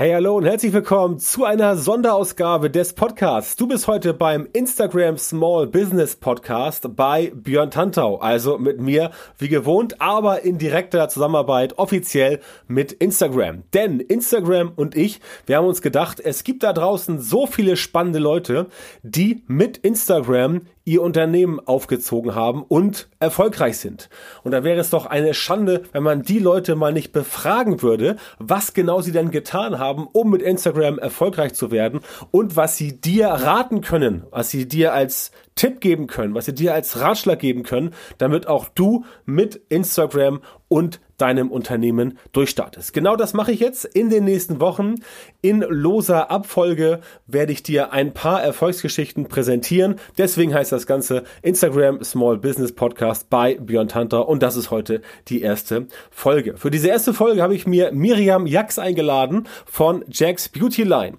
Hey, 0.00 0.12
hallo 0.12 0.36
und 0.36 0.44
herzlich 0.44 0.72
willkommen 0.72 1.18
zu 1.18 1.44
einer 1.44 1.76
Sonderausgabe 1.76 2.70
des 2.70 2.92
Podcasts. 2.92 3.56
Du 3.56 3.66
bist 3.66 3.88
heute 3.88 4.14
beim 4.14 4.46
Instagram 4.52 5.18
Small 5.18 5.66
Business 5.66 6.14
Podcast 6.14 6.94
bei 6.94 7.32
Björn 7.34 7.72
Tantau, 7.72 8.18
also 8.18 8.58
mit 8.58 8.78
mir 8.80 9.10
wie 9.38 9.48
gewohnt, 9.48 10.00
aber 10.00 10.42
in 10.42 10.56
direkter 10.56 11.08
Zusammenarbeit 11.08 11.78
offiziell 11.78 12.38
mit 12.68 12.92
Instagram. 12.92 13.64
Denn 13.74 13.98
Instagram 13.98 14.70
und 14.76 14.96
ich, 14.96 15.20
wir 15.46 15.56
haben 15.56 15.66
uns 15.66 15.82
gedacht, 15.82 16.20
es 16.20 16.44
gibt 16.44 16.62
da 16.62 16.72
draußen 16.72 17.20
so 17.20 17.48
viele 17.48 17.76
spannende 17.76 18.20
Leute, 18.20 18.68
die 19.02 19.42
mit 19.48 19.78
Instagram 19.78 20.60
ihr 20.88 21.02
Unternehmen 21.02 21.60
aufgezogen 21.60 22.34
haben 22.34 22.62
und 22.62 23.08
erfolgreich 23.20 23.76
sind. 23.76 24.08
Und 24.42 24.52
da 24.52 24.64
wäre 24.64 24.80
es 24.80 24.88
doch 24.88 25.04
eine 25.04 25.34
Schande, 25.34 25.82
wenn 25.92 26.02
man 26.02 26.22
die 26.22 26.38
Leute 26.38 26.76
mal 26.76 26.94
nicht 26.94 27.12
befragen 27.12 27.82
würde, 27.82 28.16
was 28.38 28.72
genau 28.72 29.02
sie 29.02 29.12
denn 29.12 29.30
getan 29.30 29.78
haben, 29.78 30.08
um 30.10 30.30
mit 30.30 30.40
Instagram 30.40 30.98
erfolgreich 30.98 31.52
zu 31.52 31.70
werden 31.70 32.00
und 32.30 32.56
was 32.56 32.78
sie 32.78 33.00
dir 33.00 33.28
raten 33.28 33.82
können, 33.82 34.24
was 34.30 34.48
sie 34.50 34.66
dir 34.66 34.94
als 34.94 35.30
Tipp 35.58 35.80
geben 35.80 36.06
können, 36.06 36.34
was 36.34 36.46
sie 36.46 36.54
dir 36.54 36.72
als 36.72 37.00
Ratschlag 37.00 37.40
geben 37.40 37.64
können, 37.64 37.90
damit 38.16 38.46
auch 38.46 38.68
du 38.68 39.04
mit 39.26 39.60
Instagram 39.68 40.40
und 40.68 41.00
deinem 41.16 41.50
Unternehmen 41.50 42.16
durchstartest. 42.30 42.92
Genau 42.92 43.16
das 43.16 43.34
mache 43.34 43.50
ich 43.50 43.58
jetzt 43.58 43.84
in 43.84 44.08
den 44.08 44.24
nächsten 44.24 44.60
Wochen. 44.60 44.94
In 45.42 45.62
loser 45.68 46.30
Abfolge 46.30 47.00
werde 47.26 47.52
ich 47.52 47.64
dir 47.64 47.92
ein 47.92 48.14
paar 48.14 48.40
Erfolgsgeschichten 48.40 49.26
präsentieren. 49.26 49.96
Deswegen 50.16 50.54
heißt 50.54 50.70
das 50.70 50.86
Ganze 50.86 51.24
Instagram 51.42 52.04
Small 52.04 52.38
Business 52.38 52.72
Podcast 52.72 53.28
bei 53.28 53.56
Björn 53.56 53.88
Tanter 53.88 54.28
und 54.28 54.44
das 54.44 54.54
ist 54.54 54.70
heute 54.70 55.02
die 55.26 55.42
erste 55.42 55.88
Folge. 56.10 56.56
Für 56.56 56.70
diese 56.70 56.86
erste 56.86 57.12
Folge 57.12 57.42
habe 57.42 57.56
ich 57.56 57.66
mir 57.66 57.90
Miriam 57.90 58.46
Jax 58.46 58.78
eingeladen 58.78 59.48
von 59.66 60.04
Jack's 60.08 60.48
Beauty 60.48 60.84
Line. 60.84 61.18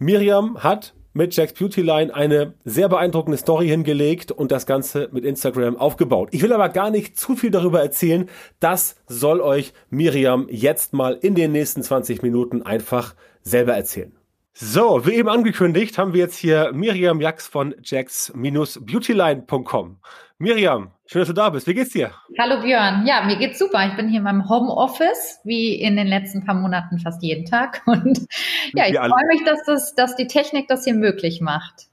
Miriam 0.00 0.64
hat 0.64 0.94
mit 1.12 1.34
Jack's 1.34 1.54
Beauty 1.54 1.82
Line 1.82 2.14
eine 2.14 2.54
sehr 2.64 2.88
beeindruckende 2.88 3.38
Story 3.38 3.68
hingelegt 3.68 4.32
und 4.32 4.52
das 4.52 4.66
Ganze 4.66 5.08
mit 5.12 5.24
Instagram 5.24 5.76
aufgebaut. 5.76 6.28
Ich 6.32 6.42
will 6.42 6.52
aber 6.52 6.68
gar 6.68 6.90
nicht 6.90 7.18
zu 7.18 7.36
viel 7.36 7.50
darüber 7.50 7.80
erzählen. 7.80 8.28
Das 8.60 8.96
soll 9.06 9.40
euch 9.40 9.72
Miriam 9.90 10.46
jetzt 10.50 10.92
mal 10.92 11.18
in 11.20 11.34
den 11.34 11.52
nächsten 11.52 11.82
20 11.82 12.22
Minuten 12.22 12.62
einfach 12.62 13.14
selber 13.42 13.74
erzählen. 13.74 14.17
So, 14.60 15.06
wie 15.06 15.12
eben 15.12 15.28
angekündigt, 15.28 15.98
haben 15.98 16.12
wir 16.12 16.18
jetzt 16.18 16.36
hier 16.36 16.72
Miriam 16.72 17.20
Jax 17.20 17.46
von 17.46 17.76
jax-beautyline.com. 17.80 19.98
Miriam, 20.38 20.90
schön, 21.06 21.20
dass 21.20 21.28
du 21.28 21.34
da 21.34 21.50
bist. 21.50 21.68
Wie 21.68 21.74
geht's 21.74 21.90
dir? 21.90 22.10
Hallo 22.40 22.60
Björn. 22.60 23.06
Ja, 23.06 23.22
mir 23.22 23.36
geht's 23.36 23.60
super. 23.60 23.86
Ich 23.86 23.94
bin 23.94 24.08
hier 24.08 24.18
in 24.18 24.24
meinem 24.24 24.48
Homeoffice, 24.48 25.38
wie 25.44 25.74
in 25.74 25.94
den 25.94 26.08
letzten 26.08 26.44
paar 26.44 26.56
Monaten 26.56 26.98
fast 26.98 27.22
jeden 27.22 27.46
Tag. 27.46 27.82
Und 27.86 28.26
ja, 28.74 28.88
ich 28.88 28.98
freue 28.98 29.28
mich, 29.28 29.44
dass, 29.44 29.64
das, 29.64 29.94
dass 29.94 30.16
die 30.16 30.26
Technik 30.26 30.66
das 30.66 30.82
hier 30.82 30.94
möglich 30.94 31.40
macht. 31.40 31.86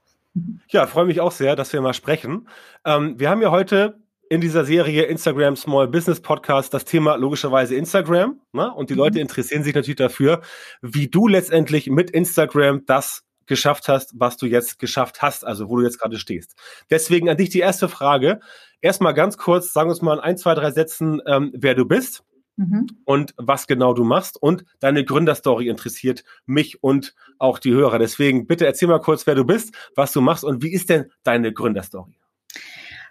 Ja, 0.68 0.88
freue 0.88 1.06
mich 1.06 1.20
auch 1.20 1.30
sehr, 1.30 1.54
dass 1.54 1.72
wir 1.72 1.80
mal 1.80 1.94
sprechen. 1.94 2.48
Ähm, 2.84 3.20
wir 3.20 3.30
haben 3.30 3.42
ja 3.42 3.52
heute 3.52 4.00
in 4.28 4.40
dieser 4.40 4.64
Serie 4.64 5.04
Instagram 5.04 5.56
Small 5.56 5.88
Business 5.88 6.20
Podcast 6.20 6.74
das 6.74 6.84
Thema 6.84 7.16
logischerweise 7.16 7.74
Instagram. 7.74 8.40
Ne? 8.52 8.72
Und 8.72 8.90
die 8.90 8.94
mhm. 8.94 9.00
Leute 9.00 9.20
interessieren 9.20 9.62
sich 9.62 9.74
natürlich 9.74 9.96
dafür, 9.96 10.42
wie 10.82 11.08
du 11.08 11.28
letztendlich 11.28 11.88
mit 11.88 12.10
Instagram 12.10 12.84
das 12.86 13.24
geschafft 13.46 13.88
hast, 13.88 14.12
was 14.16 14.36
du 14.36 14.46
jetzt 14.46 14.78
geschafft 14.78 15.22
hast, 15.22 15.46
also 15.46 15.68
wo 15.68 15.76
du 15.76 15.84
jetzt 15.84 16.00
gerade 16.00 16.18
stehst. 16.18 16.56
Deswegen 16.90 17.28
an 17.28 17.36
dich 17.36 17.50
die 17.50 17.60
erste 17.60 17.88
Frage. 17.88 18.40
Erstmal 18.80 19.14
ganz 19.14 19.38
kurz, 19.38 19.72
sagen 19.72 19.88
wir 19.88 19.92
uns 19.92 20.02
mal 20.02 20.14
in 20.14 20.20
ein, 20.20 20.36
zwei, 20.36 20.54
drei 20.54 20.70
Sätzen, 20.70 21.22
ähm, 21.26 21.52
wer 21.54 21.74
du 21.74 21.86
bist 21.86 22.24
mhm. 22.56 22.88
und 23.04 23.34
was 23.36 23.66
genau 23.66 23.94
du 23.94 24.04
machst. 24.04 24.40
Und 24.40 24.64
deine 24.80 25.04
Gründerstory 25.04 25.68
interessiert 25.68 26.24
mich 26.44 26.82
und 26.82 27.14
auch 27.38 27.58
die 27.58 27.72
Hörer. 27.72 27.98
Deswegen 27.98 28.46
bitte 28.46 28.66
erzähl 28.66 28.88
mal 28.88 29.00
kurz, 29.00 29.26
wer 29.26 29.34
du 29.34 29.44
bist, 29.44 29.74
was 29.94 30.12
du 30.12 30.20
machst 30.20 30.44
und 30.44 30.62
wie 30.62 30.72
ist 30.72 30.90
denn 30.90 31.12
deine 31.22 31.52
Gründerstory? 31.52 32.16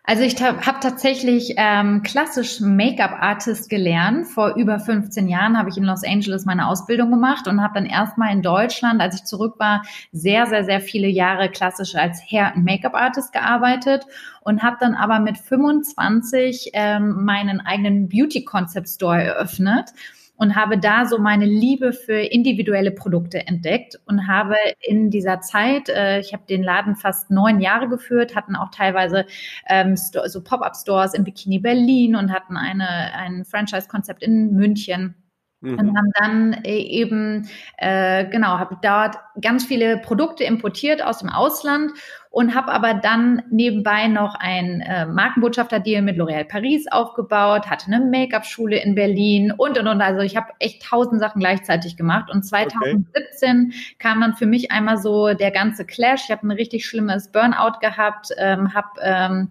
Also 0.08 0.22
ich 0.22 0.40
habe 0.42 0.80
tatsächlich 0.82 1.56
ähm, 1.58 2.04
klassisch 2.04 2.60
Make-up-Artist 2.62 3.70
gelernt. 3.72 4.28
Vor 4.28 4.56
über 4.56 4.80
15 4.80 5.28
Jahren 5.28 5.58
habe 5.58 5.70
ich 5.70 5.78
in 5.78 5.84
Los 5.84 6.04
Angeles 6.04 6.46
meine 6.46 6.68
Ausbildung 6.68 7.10
gemacht 7.10 7.48
und 7.48 7.64
habe 7.64 7.74
dann 7.74 7.88
erstmal 7.88 8.32
in 8.32 8.44
Deutschland, 8.44 9.02
als 9.02 9.16
ich 9.16 9.24
zurück 9.24 9.56
war, 9.58 9.82
sehr, 10.12 10.46
sehr, 10.46 10.64
sehr 10.64 10.80
viele 10.80 11.08
Jahre 11.08 11.50
klassisch 11.50 11.96
als 11.96 12.22
Hair- 12.22 12.54
und 12.56 12.66
Make-up-Artist 12.66 13.34
gearbeitet 13.34 14.06
und 14.42 14.62
habe 14.62 14.78
dann 14.80 14.94
aber 14.94 15.20
mit 15.20 15.40
25 15.40 16.70
ähm, 16.74 17.26
meinen 17.26 17.60
eigenen 17.62 18.08
Beauty-Concept-Store 18.08 19.24
eröffnet 19.24 19.92
und 20.38 20.56
habe 20.56 20.78
da 20.78 21.06
so 21.06 21.18
meine 21.18 21.46
Liebe 21.46 21.94
für 21.94 22.20
individuelle 22.20 22.92
Produkte 22.92 23.48
entdeckt 23.48 24.00
und 24.06 24.28
habe 24.28 24.56
in 24.82 25.10
dieser 25.10 25.42
Zeit, 25.42 25.90
äh, 25.90 26.20
ich 26.20 26.34
habe 26.34 26.44
den 26.48 26.64
Laden 26.64 26.96
fast 26.96 27.32
neun 27.32 27.62
Jahre 27.62 27.88
geführt, 27.88 28.36
hatten 28.36 28.56
auch 28.56 28.70
teilweise 28.72 29.26
ähm, 29.68 29.96
so 29.96 30.44
Pop-up-Stores 30.44 31.14
in 31.14 31.24
Bikini 31.24 31.60
Berlin 31.60 32.16
und 32.16 32.32
hatten 32.32 32.58
eine, 32.58 33.14
ein 33.14 33.46
Franchise-Konzept 33.46 34.24
in 34.24 34.54
München. 34.54 35.16
Mhm. 35.62 35.80
Und 35.80 35.98
haben 35.98 36.12
dann 36.20 36.54
äh, 36.64 36.78
eben, 36.78 37.48
äh, 37.78 38.26
genau, 38.26 38.60
habe 38.60 38.78
dort 38.82 39.16
ganz 39.42 39.66
viele 39.66 39.98
Produkte 39.98 40.44
importiert 40.44 41.02
aus 41.04 41.20
dem 41.20 41.30
Ausland 41.30 41.92
und 42.36 42.54
habe 42.54 42.74
aber 42.74 42.94
dann 42.94 43.44
nebenbei 43.50 44.10
noch 44.10 44.36
ein 44.36 44.82
äh, 44.82 45.06
Markenbotschafter-Deal 45.06 46.02
mit 46.02 46.18
L'Oréal 46.18 46.44
Paris 46.44 46.86
aufgebaut, 46.92 47.70
hatte 47.70 47.86
eine 47.88 48.04
Make-up-Schule 48.04 48.78
in 48.78 48.94
Berlin 48.94 49.54
und 49.56 49.78
und 49.78 49.88
und. 49.88 50.02
Also 50.02 50.20
ich 50.20 50.36
habe 50.36 50.48
echt 50.60 50.84
tausend 50.84 51.22
Sachen 51.22 51.40
gleichzeitig 51.40 51.96
gemacht. 51.96 52.30
Und 52.30 52.44
2017 52.44 53.68
okay. 53.70 53.96
kam 54.00 54.20
dann 54.20 54.36
für 54.36 54.48
mich 54.48 54.70
einmal 54.70 54.98
so 54.98 55.34
der 55.34 55.52
ganze 55.52 55.86
Clash. 55.86 56.24
Ich 56.26 56.32
habe 56.32 56.46
ein 56.46 56.52
richtig 56.52 56.86
schlimmes 56.86 57.32
Burnout 57.32 57.80
gehabt, 57.80 58.32
ähm, 58.38 58.74
habe 58.74 58.90
ähm, 59.02 59.50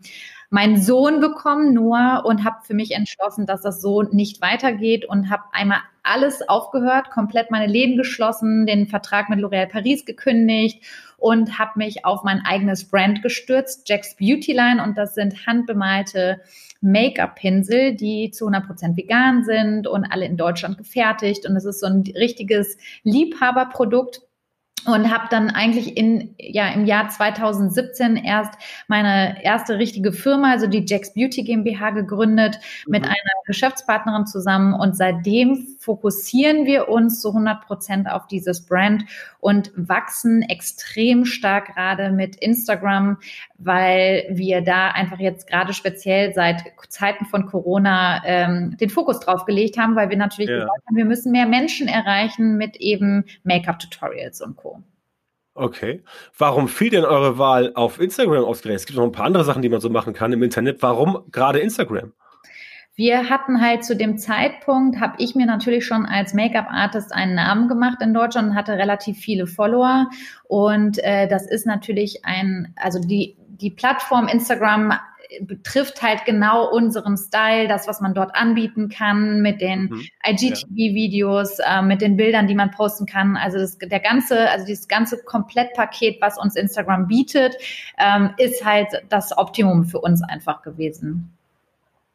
meinen 0.50 0.78
Sohn 0.78 1.20
bekommen, 1.20 1.72
Noah, 1.72 2.22
und 2.26 2.44
habe 2.44 2.58
für 2.64 2.74
mich 2.74 2.90
entschlossen, 2.90 3.46
dass 3.46 3.62
das 3.62 3.80
so 3.80 4.02
nicht 4.02 4.42
weitergeht 4.42 5.06
und 5.06 5.30
habe 5.30 5.44
einmal 5.52 5.78
alles 6.04 6.48
aufgehört, 6.48 7.10
komplett 7.10 7.50
meine 7.50 7.66
Läden 7.66 7.96
geschlossen, 7.96 8.66
den 8.66 8.86
Vertrag 8.86 9.28
mit 9.28 9.40
L'Oréal 9.40 9.66
Paris 9.66 10.04
gekündigt 10.04 10.82
und 11.16 11.58
habe 11.58 11.72
mich 11.76 12.04
auf 12.04 12.22
mein 12.22 12.42
eigenes 12.44 12.88
Brand 12.88 13.22
gestürzt, 13.22 13.88
Jack's 13.88 14.14
Beauty 14.16 14.52
Line. 14.52 14.82
Und 14.82 14.96
das 14.98 15.14
sind 15.14 15.46
handbemalte 15.46 16.40
Make-up-Pinsel, 16.82 17.94
die 17.94 18.30
zu 18.30 18.46
100% 18.46 18.96
vegan 18.96 19.44
sind 19.44 19.86
und 19.86 20.04
alle 20.04 20.26
in 20.26 20.36
Deutschland 20.36 20.76
gefertigt. 20.76 21.46
Und 21.46 21.56
es 21.56 21.64
ist 21.64 21.80
so 21.80 21.86
ein 21.86 22.04
richtiges 22.14 22.76
Liebhaberprodukt 23.02 24.20
und 24.86 25.10
habe 25.10 25.24
dann 25.30 25.50
eigentlich 25.50 25.96
in 25.96 26.34
ja 26.38 26.68
im 26.68 26.84
Jahr 26.84 27.08
2017 27.08 28.16
erst 28.16 28.54
meine 28.88 29.42
erste 29.42 29.78
richtige 29.78 30.12
Firma, 30.12 30.50
also 30.50 30.66
die 30.66 30.84
Jack's 30.86 31.14
Beauty 31.14 31.42
GmbH 31.42 31.90
gegründet 31.90 32.58
mhm. 32.86 32.92
mit 32.92 33.04
einer 33.04 33.14
Geschäftspartnerin 33.46 34.26
zusammen 34.26 34.74
und 34.74 34.96
seitdem 34.96 35.66
fokussieren 35.78 36.66
wir 36.66 36.88
uns 36.88 37.20
zu 37.20 37.28
100 37.28 37.66
Prozent 37.66 38.10
auf 38.10 38.26
dieses 38.26 38.64
Brand 38.66 39.04
und 39.40 39.70
wachsen 39.76 40.42
extrem 40.42 41.24
stark 41.24 41.74
gerade 41.74 42.10
mit 42.10 42.36
Instagram, 42.36 43.18
weil 43.58 44.26
wir 44.30 44.62
da 44.62 44.88
einfach 44.88 45.18
jetzt 45.18 45.46
gerade 45.46 45.72
speziell 45.72 46.32
seit 46.32 46.64
Zeiten 46.88 47.26
von 47.26 47.46
Corona 47.46 48.22
ähm, 48.24 48.76
den 48.78 48.88
Fokus 48.88 49.20
drauf 49.20 49.44
gelegt 49.44 49.78
haben, 49.78 49.96
weil 49.96 50.10
wir 50.10 50.16
natürlich 50.16 50.50
ja. 50.50 50.60
gesagt 50.60 50.86
haben, 50.86 50.96
wir 50.96 51.04
müssen 51.04 51.32
mehr 51.32 51.46
Menschen 51.46 51.88
erreichen 51.88 52.56
mit 52.56 52.76
eben 52.76 53.24
Make-up-Tutorials 53.42 54.40
und 54.40 54.56
Co. 54.56 54.73
Okay. 55.54 56.02
Warum 56.36 56.66
fiel 56.66 56.90
denn 56.90 57.04
eure 57.04 57.38
Wahl 57.38 57.72
auf 57.74 58.00
Instagram 58.00 58.44
ausgerechnet? 58.44 58.80
Es 58.80 58.86
gibt 58.86 58.98
noch 58.98 59.04
ein 59.04 59.12
paar 59.12 59.26
andere 59.26 59.44
Sachen, 59.44 59.62
die 59.62 59.68
man 59.68 59.80
so 59.80 59.88
machen 59.88 60.12
kann 60.12 60.32
im 60.32 60.42
Internet. 60.42 60.82
Warum 60.82 61.24
gerade 61.30 61.60
Instagram? 61.60 62.12
Wir 62.96 63.28
hatten 63.28 63.60
halt 63.60 63.84
zu 63.84 63.96
dem 63.96 64.18
Zeitpunkt, 64.18 65.00
habe 65.00 65.16
ich 65.18 65.34
mir 65.34 65.46
natürlich 65.46 65.84
schon 65.84 66.06
als 66.06 66.32
Make-up-Artist 66.32 67.12
einen 67.12 67.34
Namen 67.34 67.68
gemacht 67.68 67.98
in 68.00 68.14
Deutschland 68.14 68.50
und 68.50 68.54
hatte 68.54 68.72
relativ 68.72 69.18
viele 69.18 69.48
Follower. 69.48 70.08
Und 70.44 71.02
äh, 71.02 71.26
das 71.26 71.46
ist 71.46 71.66
natürlich 71.66 72.24
ein, 72.24 72.72
also 72.76 73.00
die, 73.00 73.36
die 73.48 73.70
Plattform 73.70 74.28
Instagram 74.28 74.92
betrifft 75.42 76.02
halt 76.02 76.24
genau 76.24 76.70
unseren 76.70 77.16
Style, 77.16 77.68
das, 77.68 77.86
was 77.88 78.00
man 78.00 78.14
dort 78.14 78.34
anbieten 78.34 78.88
kann, 78.88 79.40
mit 79.40 79.60
den 79.60 79.90
mhm. 79.90 80.06
IGTV-Videos, 80.24 81.58
äh, 81.58 81.82
mit 81.82 82.00
den 82.00 82.16
Bildern, 82.16 82.46
die 82.46 82.54
man 82.54 82.70
posten 82.70 83.06
kann. 83.06 83.36
Also 83.36 83.58
das, 83.58 83.78
der 83.78 84.00
ganze, 84.00 84.50
also 84.50 84.66
dieses 84.66 84.88
ganze 84.88 85.22
Komplettpaket, 85.22 86.20
was 86.20 86.38
uns 86.38 86.56
Instagram 86.56 87.06
bietet, 87.06 87.56
ähm, 87.98 88.30
ist 88.38 88.64
halt 88.64 88.88
das 89.08 89.36
Optimum 89.36 89.84
für 89.84 90.00
uns 90.00 90.22
einfach 90.22 90.62
gewesen. 90.62 91.32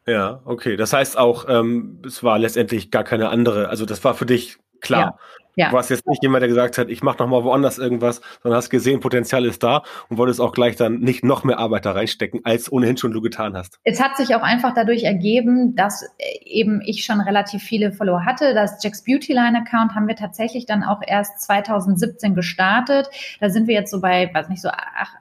Ja, 0.06 0.42
okay. 0.45 0.75
Das 0.75 0.94
heißt 0.94 1.18
auch, 1.18 1.45
ähm, 1.48 2.00
es 2.06 2.24
war 2.24 2.39
letztendlich 2.39 2.89
gar 2.92 3.04
keine 3.04 3.30
andere, 3.30 3.69
also 3.69 3.86
das 3.86 4.04
war 4.04 4.15
für 4.15 4.25
dich 4.25 4.57
klar. 4.81 5.01
Ja. 5.01 5.18
Ja. 5.59 5.71
Du 5.71 5.75
warst 5.75 5.89
jetzt 5.89 6.07
nicht 6.07 6.23
jemand, 6.23 6.41
der 6.41 6.47
gesagt 6.47 6.77
hat, 6.77 6.89
ich 6.89 7.03
mache 7.03 7.17
noch 7.17 7.27
mal 7.27 7.44
woanders 7.44 7.79
irgendwas, 7.79 8.21
sondern 8.41 8.57
hast 8.57 8.69
gesehen, 8.69 9.01
Potenzial 9.01 9.44
ist 9.44 9.61
da 9.61 9.83
und 10.07 10.17
wolltest 10.17 10.39
auch 10.39 10.53
gleich 10.53 10.77
dann 10.77 11.00
nicht 11.00 11.25
noch 11.25 11.44
mehr 11.44 11.59
Arbeit 11.59 11.85
da 11.85 11.91
reinstecken, 11.91 12.39
als 12.45 12.71
ohnehin 12.71 12.95
schon 12.95 13.11
du 13.11 13.19
getan 13.19 13.57
hast. 13.57 13.77
Es 13.83 14.01
hat 14.01 14.15
sich 14.15 14.33
auch 14.35 14.41
einfach 14.41 14.73
dadurch 14.73 15.03
ergeben, 15.03 15.75
dass 15.75 16.03
äh, 16.17 16.45
eben 16.45 16.81
ich 16.85 17.03
schon 17.03 17.19
relativ 17.19 17.61
viele 17.61 17.91
Follower 17.91 18.23
hatte. 18.23 18.53
Das 18.53 18.81
Jack's 18.81 19.03
Beauty 19.03 19.33
Line 19.33 19.57
Account 19.57 19.95
haben 19.95 20.07
wir 20.07 20.15
tatsächlich 20.15 20.65
dann 20.65 20.81
auch 20.81 21.01
erst 21.06 21.41
2017 21.41 22.35
gestartet. 22.35 23.09
Da 23.41 23.50
sind 23.50 23.67
wir 23.67 23.75
jetzt 23.75 23.91
so 23.91 24.00
bei, 24.00 24.31
weiß 24.33 24.47
nicht, 24.47 24.62
so 24.62 24.69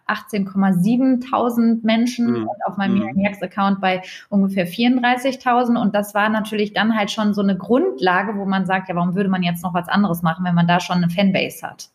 18,7 0.07 1.81
Menschen 1.83 2.31
mhm. 2.31 2.43
und 2.43 2.65
auf 2.65 2.77
meinem 2.77 2.99
mhm. 2.99 3.21
Jack's 3.21 3.43
Account 3.43 3.81
bei 3.81 4.03
ungefähr 4.29 4.69
34.000 4.69 5.83
und 5.83 5.97
das 5.97 6.15
war 6.15 6.29
natürlich 6.29 6.75
dann 6.75 6.97
halt 6.97 7.11
schon 7.11 7.35
so 7.35 7.43
eine 7.43 7.57
Grundlage, 7.57 8.37
wo 8.37 8.45
man 8.45 8.67
sagt, 8.67 8.89
ja, 8.89 8.95
warum 8.95 9.17
würde 9.17 9.29
man 9.29 9.43
jetzt 9.43 9.65
noch 9.65 9.75
was 9.75 9.89
anderes 9.89 10.23
machen? 10.23 10.28
Machen, 10.29 10.45
wenn 10.45 10.55
man 10.55 10.67
da 10.67 10.81
schon 10.81 10.99
eine 10.99 11.11
Fanbase 11.11 11.67
hat. 11.67 11.89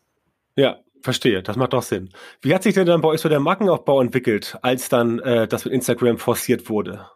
Ja, 0.56 0.78
verstehe. 1.02 1.42
Das 1.42 1.56
macht 1.56 1.72
doch 1.72 1.82
Sinn. 1.82 2.10
Wie 2.42 2.54
hat 2.54 2.62
sich 2.62 2.74
denn 2.74 2.86
dann 2.86 3.00
bei 3.00 3.08
euch 3.08 3.20
so 3.20 3.28
der 3.28 3.40
Markenaufbau 3.40 4.00
entwickelt, 4.00 4.58
als 4.62 4.88
dann 4.88 5.20
äh, 5.20 5.46
das 5.46 5.64
mit 5.64 5.74
Instagram 5.74 6.18
forciert 6.18 6.68
wurde? 6.68 7.06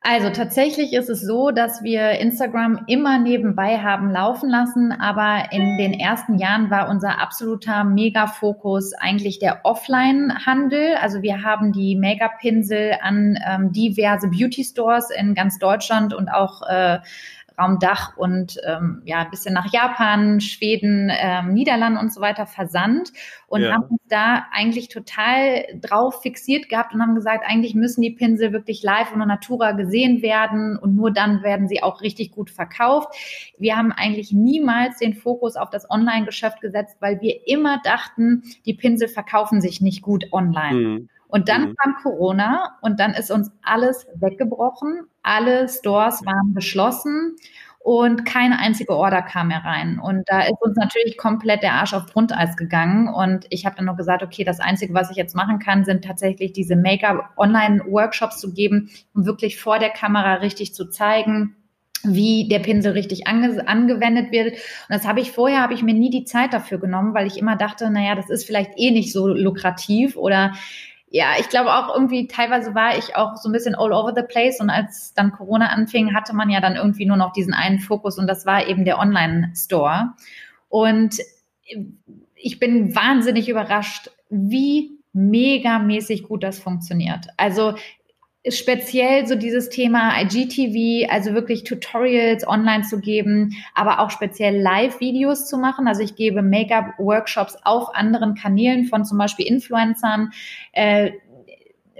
Also 0.00 0.30
tatsächlich 0.30 0.92
ist 0.92 1.10
es 1.10 1.22
so, 1.22 1.50
dass 1.50 1.82
wir 1.82 2.12
Instagram 2.12 2.84
immer 2.86 3.18
nebenbei 3.18 3.78
haben 3.78 4.10
laufen 4.10 4.48
lassen, 4.48 4.92
aber 4.92 5.50
in 5.50 5.76
den 5.76 5.92
ersten 5.92 6.38
Jahren 6.38 6.70
war 6.70 6.88
unser 6.88 7.20
absoluter 7.20 7.82
Mega-Fokus 7.82 8.92
eigentlich 8.94 9.40
der 9.40 9.64
Offline-Handel. 9.64 10.94
Also 11.02 11.22
wir 11.22 11.42
haben 11.42 11.72
die 11.72 11.96
Make-up-Pinsel 11.96 12.94
an 13.02 13.36
ähm, 13.44 13.72
diverse 13.72 14.28
Beauty-Stores 14.28 15.10
in 15.10 15.34
ganz 15.34 15.58
Deutschland 15.58 16.14
und 16.14 16.28
auch 16.28 16.62
äh, 16.68 17.00
Raum 17.58 17.78
Dach 17.78 18.16
und 18.16 18.58
ähm, 18.66 19.02
ja, 19.04 19.20
ein 19.20 19.30
bisschen 19.30 19.54
nach 19.54 19.72
Japan, 19.72 20.40
Schweden, 20.40 21.10
ähm, 21.12 21.52
Niederlanden 21.52 21.98
und 21.98 22.12
so 22.12 22.20
weiter 22.20 22.46
versandt 22.46 23.12
und 23.46 23.62
ja. 23.62 23.72
haben 23.72 23.84
uns 23.84 24.00
da 24.08 24.46
eigentlich 24.52 24.88
total 24.88 25.64
drauf 25.80 26.22
fixiert 26.22 26.68
gehabt 26.68 26.94
und 26.94 27.02
haben 27.02 27.14
gesagt, 27.14 27.44
eigentlich 27.46 27.74
müssen 27.74 28.02
die 28.02 28.10
Pinsel 28.10 28.52
wirklich 28.52 28.82
live 28.82 29.12
und 29.12 29.26
natura 29.26 29.72
gesehen 29.72 30.22
werden 30.22 30.78
und 30.78 30.94
nur 30.94 31.10
dann 31.10 31.42
werden 31.42 31.68
sie 31.68 31.82
auch 31.82 32.00
richtig 32.02 32.30
gut 32.30 32.50
verkauft. 32.50 33.14
Wir 33.58 33.76
haben 33.76 33.92
eigentlich 33.92 34.32
niemals 34.32 34.98
den 34.98 35.14
Fokus 35.14 35.56
auf 35.56 35.70
das 35.70 35.90
Online-Geschäft 35.90 36.60
gesetzt, 36.60 36.96
weil 37.00 37.20
wir 37.20 37.46
immer 37.46 37.80
dachten, 37.82 38.42
die 38.66 38.74
Pinsel 38.74 39.08
verkaufen 39.08 39.60
sich 39.60 39.80
nicht 39.80 40.02
gut 40.02 40.26
online. 40.32 40.74
Mhm. 40.74 41.08
Und 41.28 41.48
dann 41.48 41.70
mhm. 41.70 41.76
kam 41.76 41.94
Corona 42.02 42.78
und 42.80 42.98
dann 43.00 43.12
ist 43.12 43.30
uns 43.30 43.52
alles 43.62 44.06
weggebrochen. 44.14 45.04
Alle 45.22 45.68
Stores 45.68 46.24
waren 46.24 46.54
geschlossen 46.54 47.36
und 47.80 48.24
keine 48.26 48.58
einzige 48.58 48.94
Order 48.94 49.22
kam 49.22 49.48
mehr 49.48 49.64
rein. 49.64 49.98
Und 49.98 50.24
da 50.26 50.42
ist 50.42 50.60
uns 50.60 50.76
natürlich 50.76 51.16
komplett 51.16 51.62
der 51.62 51.74
Arsch 51.74 51.94
auf 51.94 52.06
Grundeis 52.06 52.56
gegangen. 52.56 53.08
Und 53.08 53.46
ich 53.50 53.64
habe 53.64 53.76
dann 53.76 53.86
noch 53.86 53.96
gesagt, 53.96 54.22
okay, 54.22 54.44
das 54.44 54.60
Einzige, 54.60 54.94
was 54.94 55.10
ich 55.10 55.16
jetzt 55.16 55.34
machen 55.34 55.58
kann, 55.58 55.84
sind 55.84 56.04
tatsächlich 56.04 56.52
diese 56.52 56.76
Make-up-Online-Workshops 56.76 58.40
zu 58.40 58.52
geben, 58.52 58.90
um 59.14 59.26
wirklich 59.26 59.58
vor 59.58 59.78
der 59.78 59.90
Kamera 59.90 60.34
richtig 60.34 60.74
zu 60.74 60.90
zeigen, 60.90 61.56
wie 62.04 62.46
der 62.48 62.58
Pinsel 62.58 62.92
richtig 62.92 63.26
ange 63.26 63.66
angewendet 63.66 64.32
wird. 64.32 64.52
Und 64.52 64.60
das 64.90 65.06
habe 65.06 65.20
ich 65.20 65.32
vorher, 65.32 65.62
habe 65.62 65.74
ich 65.74 65.82
mir 65.82 65.94
nie 65.94 66.10
die 66.10 66.24
Zeit 66.24 66.52
dafür 66.52 66.78
genommen, 66.78 67.14
weil 67.14 67.26
ich 67.26 67.38
immer 67.38 67.56
dachte, 67.56 67.90
naja, 67.90 68.14
das 68.14 68.28
ist 68.30 68.44
vielleicht 68.44 68.72
eh 68.76 68.90
nicht 68.90 69.12
so 69.12 69.28
lukrativ 69.28 70.16
oder 70.16 70.52
ja, 71.10 71.32
ich 71.38 71.48
glaube 71.48 71.72
auch 71.72 71.94
irgendwie, 71.94 72.26
teilweise 72.26 72.74
war 72.74 72.98
ich 72.98 73.16
auch 73.16 73.36
so 73.36 73.48
ein 73.48 73.52
bisschen 73.52 73.74
all 73.74 73.92
over 73.92 74.12
the 74.14 74.22
place 74.22 74.60
und 74.60 74.70
als 74.70 75.14
dann 75.14 75.32
Corona 75.32 75.68
anfing, 75.68 76.14
hatte 76.14 76.34
man 76.34 76.50
ja 76.50 76.60
dann 76.60 76.76
irgendwie 76.76 77.06
nur 77.06 77.16
noch 77.16 77.32
diesen 77.32 77.54
einen 77.54 77.78
Fokus 77.78 78.18
und 78.18 78.26
das 78.26 78.44
war 78.44 78.66
eben 78.66 78.84
der 78.84 78.98
Online-Store. 78.98 80.14
Und 80.68 81.18
ich 82.34 82.58
bin 82.58 82.94
wahnsinnig 82.94 83.48
überrascht, 83.48 84.10
wie 84.28 84.98
megamäßig 85.12 86.24
gut 86.24 86.42
das 86.42 86.58
funktioniert. 86.58 87.26
Also 87.36 87.74
speziell 88.50 89.26
so 89.26 89.34
dieses 89.34 89.68
Thema 89.68 90.20
IGTV, 90.20 91.10
also 91.10 91.34
wirklich 91.34 91.64
Tutorials 91.64 92.46
online 92.46 92.84
zu 92.84 93.00
geben, 93.00 93.54
aber 93.74 94.00
auch 94.00 94.10
speziell 94.10 94.60
Live-Videos 94.60 95.48
zu 95.48 95.58
machen. 95.58 95.88
Also 95.88 96.02
ich 96.02 96.16
gebe 96.16 96.42
Make-up-Workshops 96.42 97.56
auf 97.64 97.94
anderen 97.94 98.34
Kanälen 98.34 98.84
von 98.84 99.04
zum 99.04 99.18
Beispiel 99.18 99.46
Influencern. 99.46 100.30
Äh, 100.72 101.12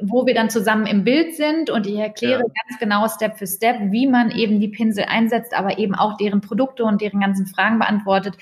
wo 0.00 0.26
wir 0.26 0.34
dann 0.34 0.48
zusammen 0.48 0.86
im 0.86 1.02
Bild 1.02 1.34
sind 1.34 1.70
und 1.70 1.86
ich 1.86 1.96
erkläre 1.96 2.40
ja. 2.40 2.46
ganz 2.46 2.78
genau 2.78 3.08
Step 3.08 3.36
für 3.36 3.48
Step, 3.48 3.76
wie 3.90 4.06
man 4.06 4.30
eben 4.30 4.60
die 4.60 4.68
Pinsel 4.68 5.04
einsetzt, 5.04 5.54
aber 5.54 5.78
eben 5.78 5.96
auch 5.96 6.16
deren 6.16 6.40
Produkte 6.40 6.84
und 6.84 7.00
deren 7.00 7.20
ganzen 7.20 7.46
Fragen 7.46 7.80
beantwortet. 7.80 8.36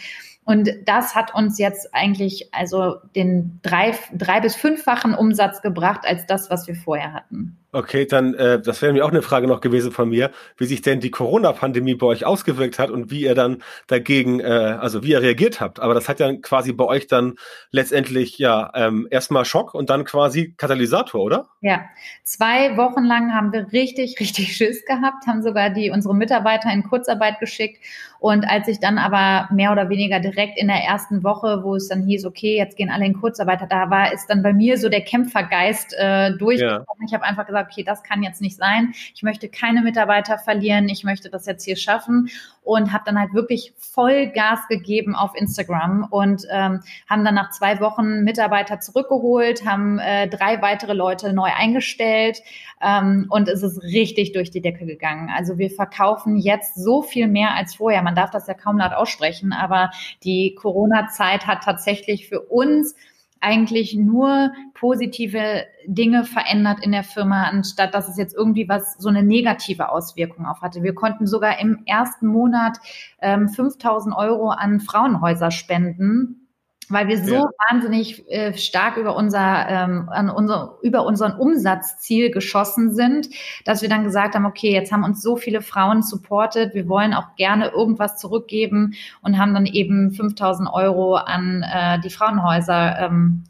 Und 0.45 0.71
das 0.85 1.17
hat 1.17 1.35
uns 1.35 1.59
jetzt 1.59 1.93
eigentlich 1.93 2.55
also 2.55 2.97
den 3.17 3.59
drei, 3.63 3.95
drei 4.15 4.41
bis 4.41 4.55
fünffachen 4.55 5.13
Umsatz 5.13 5.61
gebracht 5.61 6.03
als 6.07 6.25
das, 6.27 6.51
was 6.51 6.69
wir 6.69 6.77
vorher 6.77 7.13
hatten. 7.13 7.59
Okay, 7.77 8.07
dann, 8.07 8.33
äh, 8.33 8.59
das 8.59 8.81
wäre 8.81 8.95
mir 8.95 9.05
auch 9.05 9.11
eine 9.11 9.21
Frage 9.21 9.47
noch 9.47 9.61
gewesen 9.61 9.93
von 9.93 10.09
mir, 10.09 10.31
wie 10.57 10.65
sich 10.65 10.81
denn 10.81 10.99
die 10.99 11.11
Corona-Pandemie 11.11 11.95
bei 11.95 12.07
euch 12.07 12.25
ausgewirkt 12.25 12.79
hat 12.79 12.89
und 12.89 13.11
wie 13.11 13.21
ihr 13.21 13.35
dann 13.35 13.63
dagegen, 13.87 14.41
äh, 14.41 14.45
also 14.45 15.03
wie 15.03 15.11
ihr 15.11 15.21
reagiert 15.21 15.61
habt. 15.61 15.79
Aber 15.79 15.93
das 15.93 16.09
hat 16.09 16.19
ja 16.19 16.33
quasi 16.37 16.73
bei 16.73 16.87
euch 16.87 17.07
dann 17.07 17.35
letztendlich 17.73 18.39
ja 18.39 18.73
ähm, 18.75 19.07
erstmal 19.11 19.45
Schock 19.45 19.75
und 19.75 19.91
dann 19.91 20.07
quasi 20.07 20.55
Katalysator, 20.57 21.21
oder? 21.21 21.49
Ja, 21.61 21.83
zwei 22.25 22.79
Wochen 22.79 23.05
lang 23.05 23.35
haben 23.35 23.53
wir 23.53 23.71
richtig, 23.73 24.17
richtig 24.21 24.57
Schiss 24.57 24.83
gehabt, 24.87 25.27
haben 25.27 25.43
sogar 25.43 25.69
die 25.69 25.91
unsere 25.91 26.15
Mitarbeiter 26.15 26.73
in 26.73 26.83
Kurzarbeit 26.83 27.41
geschickt. 27.41 27.85
Und 28.19 28.49
als 28.49 28.69
ich 28.69 28.81
dann 28.81 28.99
aber 28.99 29.53
mehr 29.53 29.73
oder 29.73 29.89
weniger 29.89 30.21
direkt 30.21 30.59
in 30.59 30.69
der 30.69 30.83
ersten 30.83 31.23
Woche, 31.23 31.63
wo 31.63 31.75
es 31.75 31.89
dann 31.89 32.03
hieß, 32.03 32.25
okay, 32.25 32.57
jetzt 32.57 32.77
gehen 32.77 32.91
alle 32.91 33.05
in 33.05 33.21
Kurzarbeit, 33.21 33.61
da 33.69 33.91
war, 33.91 34.13
ist 34.13 34.29
dann 34.29 34.43
bei 34.43 34.53
mir 34.53 34.79
so 34.79 34.89
der 34.89 35.03
Kämpfergeist 35.03 35.95
äh, 35.99 36.33
durchgekommen. 36.37 36.87
Ja. 37.01 37.07
Ich 37.07 37.15
habe 37.15 37.25
einfach 37.25 37.47
gesagt, 37.47 37.66
okay, 37.67 37.83
das 37.83 38.03
kann 38.03 38.23
jetzt 38.23 38.41
nicht 38.41 38.57
sein. 38.57 38.93
Ich 39.15 39.23
möchte 39.23 39.49
keine 39.49 39.83
Mitarbeiter 39.83 40.39
verlieren. 40.39 40.89
Ich 40.89 41.05
möchte 41.05 41.31
das 41.31 41.47
jetzt 41.47 41.65
hier 41.65 41.77
schaffen 41.77 42.31
und 42.63 42.93
habe 42.93 43.05
dann 43.07 43.19
halt 43.19 43.33
wirklich 43.33 43.73
voll 43.77 44.27
Gas 44.27 44.67
gegeben 44.69 45.15
auf 45.15 45.37
Instagram 45.37 46.09
und 46.11 46.43
ähm, 46.51 46.83
haben 47.09 47.25
dann 47.25 47.35
nach 47.35 47.51
zwei 47.51 47.81
Wochen 47.81 48.25
Mitarbeiter 48.25 48.81
zurückgeholt, 48.81 49.65
haben 49.65 49.99
äh, 50.01 50.29
drei 50.29 50.61
weitere 50.63 50.93
Leute 50.93 51.33
neu 51.33 51.49
eingestellt 51.57 52.41
ähm, 52.83 53.27
und 53.31 53.49
es 53.49 53.63
ist 53.63 53.83
richtig 53.83 54.33
durch 54.33 54.51
die 54.51 54.61
Decke 54.61 54.85
gegangen. 54.85 55.31
Also 55.35 55.59
wir 55.59 55.71
verkaufen 55.71 56.37
jetzt 56.37 56.75
so 56.75 57.03
viel 57.03 57.29
mehr 57.29 57.55
als 57.55 57.77
vorher. 57.77 58.03
Man 58.03 58.17
darf 58.17 58.31
das 58.31 58.49
ja 58.49 58.55
kaum 58.55 58.79
laut 58.79 58.93
aussprechen, 58.93 59.53
aber 59.53 59.91
die 60.25 60.55
Corona-Zeit 60.55 61.47
hat 61.47 61.63
tatsächlich 61.63 62.29
für 62.29 62.41
uns 62.41 62.97
eigentlich 63.41 63.95
nur 63.95 64.53
positive 64.75 65.65
Dinge 65.87 66.25
verändert 66.25 66.85
in 66.85 66.93
der 66.93 67.05
Firma, 67.05 67.45
anstatt 67.45 67.95
dass 67.95 68.09
es 68.09 68.17
jetzt 68.17 68.35
irgendwie 68.35 68.69
was 68.69 68.95
so 68.99 69.09
eine 69.09 69.23
negative 69.23 69.91
Auswirkung 69.91 70.47
auf 70.47 70.63
hatte. 70.63 70.83
Wir 70.83 70.95
konnten 70.95 71.27
sogar 71.27 71.61
im 71.61 71.83
ersten 71.87 72.27
Monat 72.27 72.79
ähm, 73.21 73.49
5000 73.49 74.17
Euro 74.17 74.51
an 74.51 74.81
Frauenhäuser 74.81 75.51
spenden 75.51 76.46
weil 76.89 77.09
wir 77.09 77.23
so 77.23 77.35
ja. 77.35 77.51
wahnsinnig 77.71 78.29
äh, 78.31 78.55
stark 78.55 78.97
über 78.97 79.17
unser, 79.17 79.69
ähm, 79.69 80.09
an 80.09 80.31
unser, 80.31 80.79
über 80.83 81.05
unseren 81.05 81.33
Umsatzziel 81.33 82.31
geschossen 82.31 82.95
sind, 82.95 83.29
dass 83.65 83.83
wir 83.83 83.89
dann 83.89 84.05
gesagt 84.05 84.35
haben, 84.35 84.47
okay, 84.47 84.73
jetzt 84.73 84.93
haben 84.93 85.05
uns 85.05 85.23
so 85.23 85.37
viele 85.37 85.63
Frauen 85.63 86.03
supportet, 86.03 86.75
wir 86.75 86.89
wollen 86.89 87.15
auch 87.15 87.35
gerne 87.37 87.69
irgendwas 87.69 88.19
zurückgeben 88.19 88.95
und 89.23 89.39
haben 89.39 89.55
dann 89.55 89.67
eben 89.67 90.13
5000 90.13 90.69
Euro 90.73 91.17
an 91.17 91.63
äh, 91.63 92.01
die 92.01 92.11
Frauenhäuser 92.11 92.99
ähm, 92.99 93.45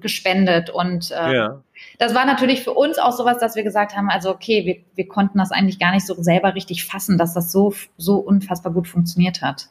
gespendet 0.00 0.70
und 0.70 1.10
äh, 1.10 1.34
ja. 1.34 1.60
das 1.98 2.14
war 2.14 2.24
natürlich 2.24 2.62
für 2.62 2.72
uns 2.72 2.98
auch 2.98 3.10
sowas, 3.10 3.38
dass 3.38 3.56
wir 3.56 3.64
gesagt 3.64 3.96
haben, 3.96 4.08
also 4.08 4.30
okay, 4.30 4.64
wir, 4.64 4.76
wir 4.94 5.08
konnten 5.08 5.38
das 5.38 5.50
eigentlich 5.50 5.80
gar 5.80 5.90
nicht 5.90 6.06
so 6.06 6.14
selber 6.22 6.54
richtig 6.54 6.84
fassen, 6.84 7.18
dass 7.18 7.34
das 7.34 7.50
so 7.50 7.74
so 7.96 8.18
unfassbar 8.18 8.72
gut 8.72 8.86
funktioniert 8.86 9.42
hat. 9.42 9.68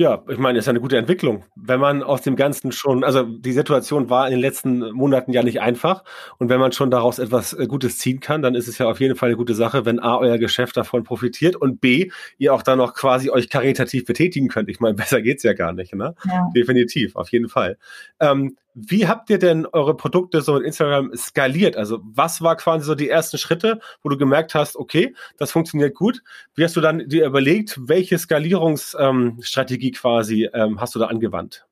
Ja, 0.00 0.24
ich 0.30 0.38
meine, 0.38 0.58
ist 0.58 0.64
ja 0.64 0.70
eine 0.70 0.80
gute 0.80 0.96
Entwicklung. 0.96 1.44
Wenn 1.56 1.78
man 1.78 2.02
aus 2.02 2.22
dem 2.22 2.34
Ganzen 2.34 2.72
schon, 2.72 3.04
also 3.04 3.22
die 3.22 3.52
Situation 3.52 4.08
war 4.08 4.26
in 4.26 4.30
den 4.30 4.40
letzten 4.40 4.92
Monaten 4.92 5.30
ja 5.30 5.42
nicht 5.42 5.60
einfach. 5.60 6.04
Und 6.38 6.48
wenn 6.48 6.58
man 6.58 6.72
schon 6.72 6.90
daraus 6.90 7.18
etwas 7.18 7.52
äh, 7.52 7.66
Gutes 7.66 7.98
ziehen 7.98 8.18
kann, 8.18 8.40
dann 8.40 8.54
ist 8.54 8.66
es 8.66 8.78
ja 8.78 8.88
auf 8.88 8.98
jeden 8.98 9.14
Fall 9.14 9.28
eine 9.28 9.36
gute 9.36 9.54
Sache, 9.54 9.84
wenn 9.84 9.98
A, 10.00 10.16
euer 10.16 10.38
Geschäft 10.38 10.78
davon 10.78 11.04
profitiert 11.04 11.54
und 11.54 11.82
B, 11.82 12.10
ihr 12.38 12.54
auch 12.54 12.62
dann 12.62 12.78
noch 12.78 12.94
quasi 12.94 13.28
euch 13.28 13.50
karitativ 13.50 14.06
betätigen 14.06 14.48
könnt. 14.48 14.70
Ich 14.70 14.80
meine, 14.80 14.94
besser 14.96 15.20
geht's 15.20 15.42
ja 15.42 15.52
gar 15.52 15.74
nicht, 15.74 15.94
ne? 15.94 16.14
Ja. 16.26 16.48
Definitiv, 16.56 17.14
auf 17.14 17.28
jeden 17.28 17.50
Fall. 17.50 17.76
Ähm, 18.20 18.56
wie 18.74 19.06
habt 19.06 19.30
ihr 19.30 19.38
denn 19.38 19.66
eure 19.66 19.96
Produkte 19.96 20.42
so 20.42 20.54
mit 20.54 20.64
Instagram 20.64 21.14
skaliert? 21.16 21.76
Also 21.76 22.00
was 22.02 22.42
war 22.42 22.56
quasi 22.56 22.84
so 22.84 22.94
die 22.94 23.08
ersten 23.08 23.38
Schritte, 23.38 23.80
wo 24.02 24.08
du 24.08 24.16
gemerkt 24.16 24.54
hast, 24.54 24.76
okay, 24.76 25.14
das 25.38 25.52
funktioniert 25.52 25.94
gut? 25.94 26.22
Wie 26.54 26.64
hast 26.64 26.76
du 26.76 26.80
dann 26.80 27.08
dir 27.08 27.26
überlegt, 27.26 27.78
welche 27.82 28.18
Skalierungsstrategie 28.18 29.88
ähm, 29.88 29.94
quasi 29.94 30.48
ähm, 30.52 30.80
hast 30.80 30.94
du 30.94 30.98
da 30.98 31.06
angewandt? 31.06 31.66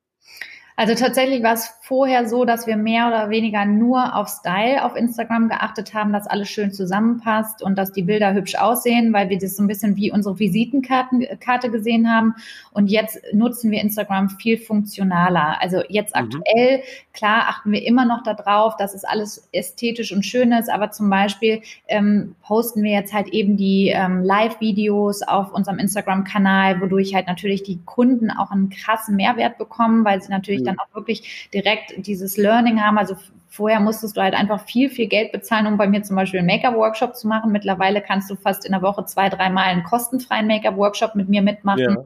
Also 0.78 0.94
tatsächlich 0.94 1.42
war 1.42 1.54
es 1.54 1.72
vorher 1.80 2.28
so, 2.28 2.44
dass 2.44 2.68
wir 2.68 2.76
mehr 2.76 3.08
oder 3.08 3.30
weniger 3.30 3.64
nur 3.64 4.14
auf 4.14 4.28
Style 4.28 4.84
auf 4.84 4.94
Instagram 4.94 5.48
geachtet 5.48 5.92
haben, 5.92 6.12
dass 6.12 6.28
alles 6.28 6.50
schön 6.50 6.70
zusammenpasst 6.70 7.64
und 7.64 7.76
dass 7.76 7.90
die 7.90 8.04
Bilder 8.04 8.32
hübsch 8.32 8.54
aussehen, 8.54 9.12
weil 9.12 9.28
wir 9.28 9.38
das 9.38 9.56
so 9.56 9.64
ein 9.64 9.66
bisschen 9.66 9.96
wie 9.96 10.12
unsere 10.12 10.38
Visitenkarte 10.38 11.70
gesehen 11.72 12.08
haben. 12.08 12.36
Und 12.70 12.92
jetzt 12.92 13.20
nutzen 13.32 13.72
wir 13.72 13.80
Instagram 13.80 14.30
viel 14.30 14.56
funktionaler. 14.56 15.60
Also 15.60 15.82
jetzt 15.88 16.14
mhm. 16.14 16.22
aktuell, 16.22 16.82
klar, 17.12 17.46
achten 17.48 17.72
wir 17.72 17.84
immer 17.84 18.04
noch 18.04 18.22
darauf, 18.22 18.76
dass 18.76 18.94
es 18.94 19.02
alles 19.02 19.48
ästhetisch 19.50 20.12
und 20.12 20.24
schön 20.24 20.52
ist, 20.52 20.70
aber 20.70 20.92
zum 20.92 21.10
Beispiel 21.10 21.60
ähm, 21.88 22.36
posten 22.40 22.84
wir 22.84 22.92
jetzt 22.92 23.12
halt 23.12 23.26
eben 23.30 23.56
die 23.56 23.88
ähm, 23.88 24.22
Live-Videos 24.22 25.22
auf 25.22 25.52
unserem 25.52 25.80
Instagram-Kanal, 25.80 26.80
wodurch 26.80 27.16
halt 27.16 27.26
natürlich 27.26 27.64
die 27.64 27.80
Kunden 27.84 28.30
auch 28.30 28.52
einen 28.52 28.70
krassen 28.70 29.16
Mehrwert 29.16 29.58
bekommen, 29.58 30.04
weil 30.04 30.22
sie 30.22 30.30
natürlich 30.30 30.67
dann 30.68 30.78
auch 30.78 30.94
wirklich 30.94 31.48
direkt 31.52 31.94
dieses 32.06 32.36
Learning 32.36 32.80
haben. 32.80 32.98
Also 32.98 33.16
vorher 33.48 33.80
musstest 33.80 34.16
du 34.16 34.22
halt 34.22 34.34
einfach 34.34 34.64
viel, 34.64 34.90
viel 34.90 35.08
Geld 35.08 35.32
bezahlen, 35.32 35.66
um 35.66 35.76
bei 35.76 35.88
mir 35.88 36.02
zum 36.02 36.16
Beispiel 36.16 36.38
einen 36.40 36.46
Make-up-Workshop 36.46 37.16
zu 37.16 37.26
machen. 37.28 37.52
Mittlerweile 37.52 38.00
kannst 38.00 38.30
du 38.30 38.36
fast 38.36 38.64
in 38.64 38.72
der 38.72 38.82
Woche 38.82 39.04
zwei, 39.06 39.28
dreimal 39.28 39.64
einen 39.64 39.82
kostenfreien 39.82 40.46
Make-up-Workshop 40.46 41.14
mit 41.14 41.28
mir 41.28 41.42
mitmachen. 41.42 41.80
Ja. 41.80 42.04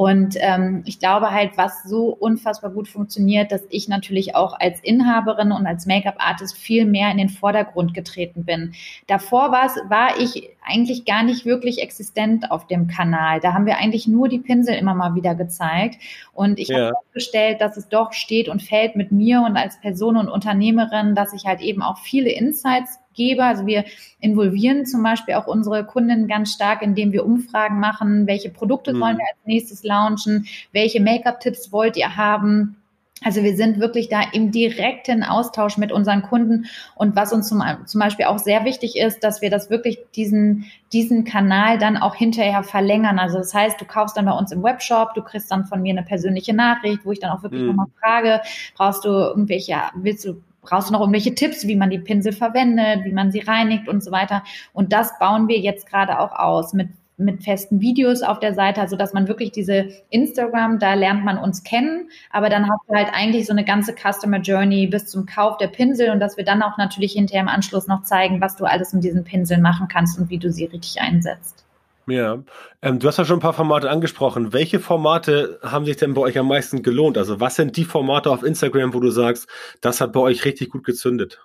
Und 0.00 0.34
ähm, 0.38 0.82
ich 0.86 0.98
glaube 0.98 1.30
halt, 1.30 1.58
was 1.58 1.82
so 1.82 2.06
unfassbar 2.06 2.70
gut 2.70 2.88
funktioniert, 2.88 3.52
dass 3.52 3.66
ich 3.68 3.86
natürlich 3.86 4.34
auch 4.34 4.58
als 4.58 4.80
Inhaberin 4.80 5.52
und 5.52 5.66
als 5.66 5.84
Make-up-Artist 5.84 6.56
viel 6.56 6.86
mehr 6.86 7.10
in 7.10 7.18
den 7.18 7.28
Vordergrund 7.28 7.92
getreten 7.92 8.46
bin. 8.46 8.72
Davor 9.08 9.52
war 9.52 10.18
ich 10.18 10.48
eigentlich 10.66 11.04
gar 11.04 11.22
nicht 11.22 11.44
wirklich 11.44 11.82
existent 11.82 12.50
auf 12.50 12.66
dem 12.66 12.86
Kanal. 12.86 13.40
Da 13.40 13.52
haben 13.52 13.66
wir 13.66 13.76
eigentlich 13.76 14.08
nur 14.08 14.30
die 14.30 14.38
Pinsel 14.38 14.74
immer 14.74 14.94
mal 14.94 15.14
wieder 15.14 15.34
gezeigt. 15.34 16.00
Und 16.32 16.58
ich 16.58 16.68
ja. 16.68 16.86
habe 16.86 16.94
festgestellt, 17.12 17.60
dass 17.60 17.76
es 17.76 17.90
doch 17.90 18.14
steht 18.14 18.48
und 18.48 18.62
fällt 18.62 18.96
mit 18.96 19.12
mir 19.12 19.42
und 19.42 19.58
als 19.58 19.78
Person 19.82 20.16
und 20.16 20.30
Unternehmerin, 20.30 21.14
dass 21.14 21.34
ich 21.34 21.44
halt 21.44 21.60
eben 21.60 21.82
auch 21.82 21.98
viele 21.98 22.30
Insights 22.30 22.98
gebe. 23.20 23.44
Also 23.44 23.66
wir 23.66 23.84
involvieren 24.18 24.86
zum 24.86 25.02
Beispiel 25.02 25.34
auch 25.34 25.46
unsere 25.46 25.84
Kunden 25.84 26.26
ganz 26.26 26.54
stark, 26.54 26.80
indem 26.80 27.12
wir 27.12 27.26
Umfragen 27.26 27.78
machen, 27.78 28.26
welche 28.26 28.48
Produkte 28.48 28.94
mhm. 28.94 29.00
wollen 29.00 29.18
wir 29.18 29.26
als 29.26 29.44
nächstes 29.44 29.84
launchen, 29.84 30.46
welche 30.72 31.00
Make-up-Tipps 31.00 31.70
wollt 31.70 31.98
ihr 31.98 32.16
haben. 32.16 32.76
Also 33.22 33.42
wir 33.42 33.54
sind 33.54 33.78
wirklich 33.80 34.08
da 34.08 34.22
im 34.32 34.50
direkten 34.50 35.22
Austausch 35.22 35.76
mit 35.76 35.92
unseren 35.92 36.22
Kunden 36.22 36.64
und 36.94 37.16
was 37.16 37.34
uns 37.34 37.48
zum, 37.48 37.62
zum, 37.84 38.00
Beispiel 38.00 38.24
auch 38.24 38.38
sehr 38.38 38.64
wichtig 38.64 38.96
ist, 38.96 39.22
dass 39.22 39.42
wir 39.42 39.50
das 39.50 39.68
wirklich 39.68 39.98
diesen, 40.16 40.64
diesen 40.94 41.24
Kanal 41.24 41.76
dann 41.76 41.98
auch 41.98 42.14
hinterher 42.14 42.62
verlängern. 42.62 43.18
Also 43.18 43.36
das 43.36 43.52
heißt, 43.52 43.78
du 43.78 43.84
kaufst 43.84 44.16
dann 44.16 44.24
bei 44.24 44.32
uns 44.32 44.52
im 44.52 44.62
Webshop, 44.62 45.12
du 45.14 45.22
kriegst 45.22 45.50
dann 45.50 45.66
von 45.66 45.82
mir 45.82 45.90
eine 45.90 46.02
persönliche 46.02 46.54
Nachricht, 46.54 47.00
wo 47.04 47.12
ich 47.12 47.20
dann 47.20 47.32
auch 47.32 47.42
wirklich 47.42 47.60
mhm. 47.60 47.68
nochmal 47.68 47.88
frage, 48.00 48.40
brauchst 48.74 49.04
du 49.04 49.10
irgendwelche, 49.10 49.76
willst 49.96 50.24
du 50.24 50.40
brauchst 50.62 50.88
du 50.88 50.92
noch 50.92 51.00
irgendwelche 51.00 51.34
Tipps, 51.34 51.66
wie 51.66 51.76
man 51.76 51.90
die 51.90 51.98
Pinsel 51.98 52.32
verwendet, 52.32 53.04
wie 53.04 53.12
man 53.12 53.32
sie 53.32 53.40
reinigt 53.40 53.88
und 53.88 54.02
so 54.02 54.10
weiter. 54.10 54.44
Und 54.72 54.92
das 54.92 55.18
bauen 55.18 55.48
wir 55.48 55.58
jetzt 55.58 55.86
gerade 55.86 56.18
auch 56.18 56.32
aus 56.32 56.72
mit 56.72 56.88
mit 57.20 57.44
festen 57.44 57.80
Videos 57.80 58.22
auf 58.22 58.40
der 58.40 58.54
Seite, 58.54 58.80
also 58.80 58.96
dass 58.96 59.12
man 59.12 59.28
wirklich 59.28 59.52
diese 59.52 59.90
Instagram, 60.08 60.78
da 60.78 60.94
lernt 60.94 61.24
man 61.24 61.38
uns 61.38 61.62
kennen, 61.62 62.08
aber 62.30 62.48
dann 62.48 62.68
hast 62.68 62.88
du 62.88 62.94
halt 62.94 63.08
eigentlich 63.12 63.46
so 63.46 63.52
eine 63.52 63.64
ganze 63.64 63.94
Customer 63.94 64.38
Journey 64.38 64.86
bis 64.86 65.06
zum 65.06 65.26
Kauf 65.26 65.58
der 65.58 65.68
Pinsel 65.68 66.10
und 66.10 66.20
dass 66.20 66.36
wir 66.36 66.44
dann 66.44 66.62
auch 66.62 66.78
natürlich 66.78 67.12
hinterher 67.12 67.42
im 67.42 67.48
Anschluss 67.48 67.86
noch 67.86 68.02
zeigen, 68.02 68.40
was 68.40 68.56
du 68.56 68.64
alles 68.64 68.92
mit 68.92 69.04
diesen 69.04 69.24
Pinseln 69.24 69.62
machen 69.62 69.86
kannst 69.88 70.18
und 70.18 70.30
wie 70.30 70.38
du 70.38 70.50
sie 70.50 70.64
richtig 70.64 71.00
einsetzt. 71.00 71.64
Ja, 72.06 72.42
ähm, 72.82 72.98
du 72.98 73.06
hast 73.06 73.18
ja 73.18 73.24
schon 73.24 73.38
ein 73.38 73.42
paar 73.42 73.52
Formate 73.52 73.90
angesprochen. 73.90 74.52
Welche 74.52 74.80
Formate 74.80 75.58
haben 75.62 75.84
sich 75.84 75.96
denn 75.96 76.14
bei 76.14 76.22
euch 76.22 76.38
am 76.38 76.48
meisten 76.48 76.82
gelohnt? 76.82 77.18
Also 77.18 77.40
was 77.40 77.56
sind 77.56 77.76
die 77.76 77.84
Formate 77.84 78.30
auf 78.30 78.42
Instagram, 78.42 78.94
wo 78.94 79.00
du 79.00 79.10
sagst, 79.10 79.48
das 79.80 80.00
hat 80.00 80.12
bei 80.12 80.20
euch 80.20 80.44
richtig 80.44 80.70
gut 80.70 80.84
gezündet? 80.84 81.40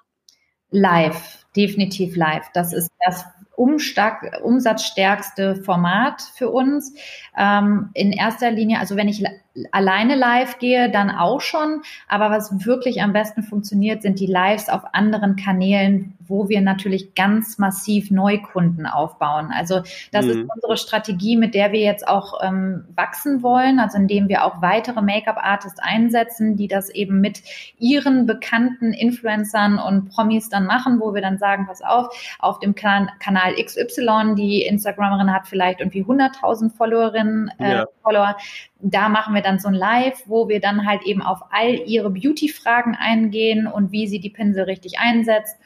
Live, 0.72 1.46
definitiv 1.56 2.16
live. 2.16 2.46
Das 2.54 2.74
ist 2.74 2.92
das 3.06 3.26
umstark, 3.56 4.40
umsatzstärkste 4.44 5.56
Format 5.58 6.22
für 6.36 6.50
uns. 6.50 6.94
Ähm, 7.38 7.90
in 7.94 8.12
erster 8.12 8.52
Linie, 8.52 8.80
also 8.80 8.96
wenn 8.96 9.08
ich 9.08 9.24
alleine 9.72 10.16
live 10.16 10.60
gehe, 10.60 10.90
dann 10.90 11.10
auch 11.10 11.42
schon. 11.42 11.82
Aber 12.08 12.30
was 12.30 12.66
wirklich 12.66 13.02
am 13.02 13.14
besten 13.14 13.44
funktioniert, 13.44 14.02
sind 14.02 14.20
die 14.20 14.26
Lives 14.26 14.70
auf 14.70 14.84
anderen 14.94 15.36
Kanälen, 15.36 16.14
wo 16.28 16.50
wir 16.50 16.62
natürlich 16.62 17.16
ganz 17.16 17.58
massiv 17.58 18.12
Neukunden 18.12 18.86
aufbauen. 18.86 19.52
Also 19.56 19.82
das 20.12 20.26
mhm. 20.26 20.32
ist 20.32 20.50
unsere 20.56 20.78
Strategie, 20.78 21.38
mit 21.38 21.54
der 21.54 21.72
wir 21.72 21.82
jetzt 21.82 22.08
auch 22.08 22.42
ähm, 22.44 22.86
wachsen 22.96 23.44
wollen, 23.44 23.80
also 23.80 23.98
indem 23.98 24.28
wir 24.28 24.44
auch 24.44 24.62
weitere 24.62 25.02
Make-up-Artists 25.02 25.80
einsetzen, 25.80 26.58
die 26.58 26.68
das 26.68 26.90
eben 26.90 27.22
mit 27.22 27.42
ihren 27.80 28.26
bekannten 28.26 28.92
Influencern 28.92 29.80
und 29.80 30.10
Promis 30.10 30.50
dann 30.50 30.66
machen, 30.66 31.00
wo 31.00 31.14
wir 31.14 31.22
dann 31.22 31.38
sagen, 31.38 31.66
pass 31.68 31.82
auf, 31.82 32.08
auf 32.40 32.60
dem 32.60 32.76
kan 32.76 33.10
Kanal 33.20 33.54
XY, 33.56 34.36
die 34.36 34.64
Instagramerin 34.64 35.32
hat 35.32 35.48
vielleicht 35.48 35.80
irgendwie 35.80 36.04
100.000 36.04 36.76
Followerinnen, 36.76 37.52
äh, 37.60 37.72
ja. 37.72 37.86
Follower, 38.04 38.36
da 38.80 39.10
machen 39.10 39.34
wir 39.34 39.42
dann 39.46 39.60
so 39.60 39.68
ein 39.70 39.74
Live, 39.74 40.24
wo 40.26 40.50
wir 40.50 40.60
dann 40.60 40.86
halt 40.86 41.04
eben 41.04 41.22
auf 41.22 41.40
all 41.52 41.76
ihre 41.86 42.10
Beauty-Fragen 42.10 42.96
eingehen 43.00 43.68
und 43.68 43.92
wie 43.92 44.08
sie 44.08 44.20
die 44.20 44.30
Pinsel 44.30 44.64
richtig 44.64 45.00
einsetzt. 45.00 45.58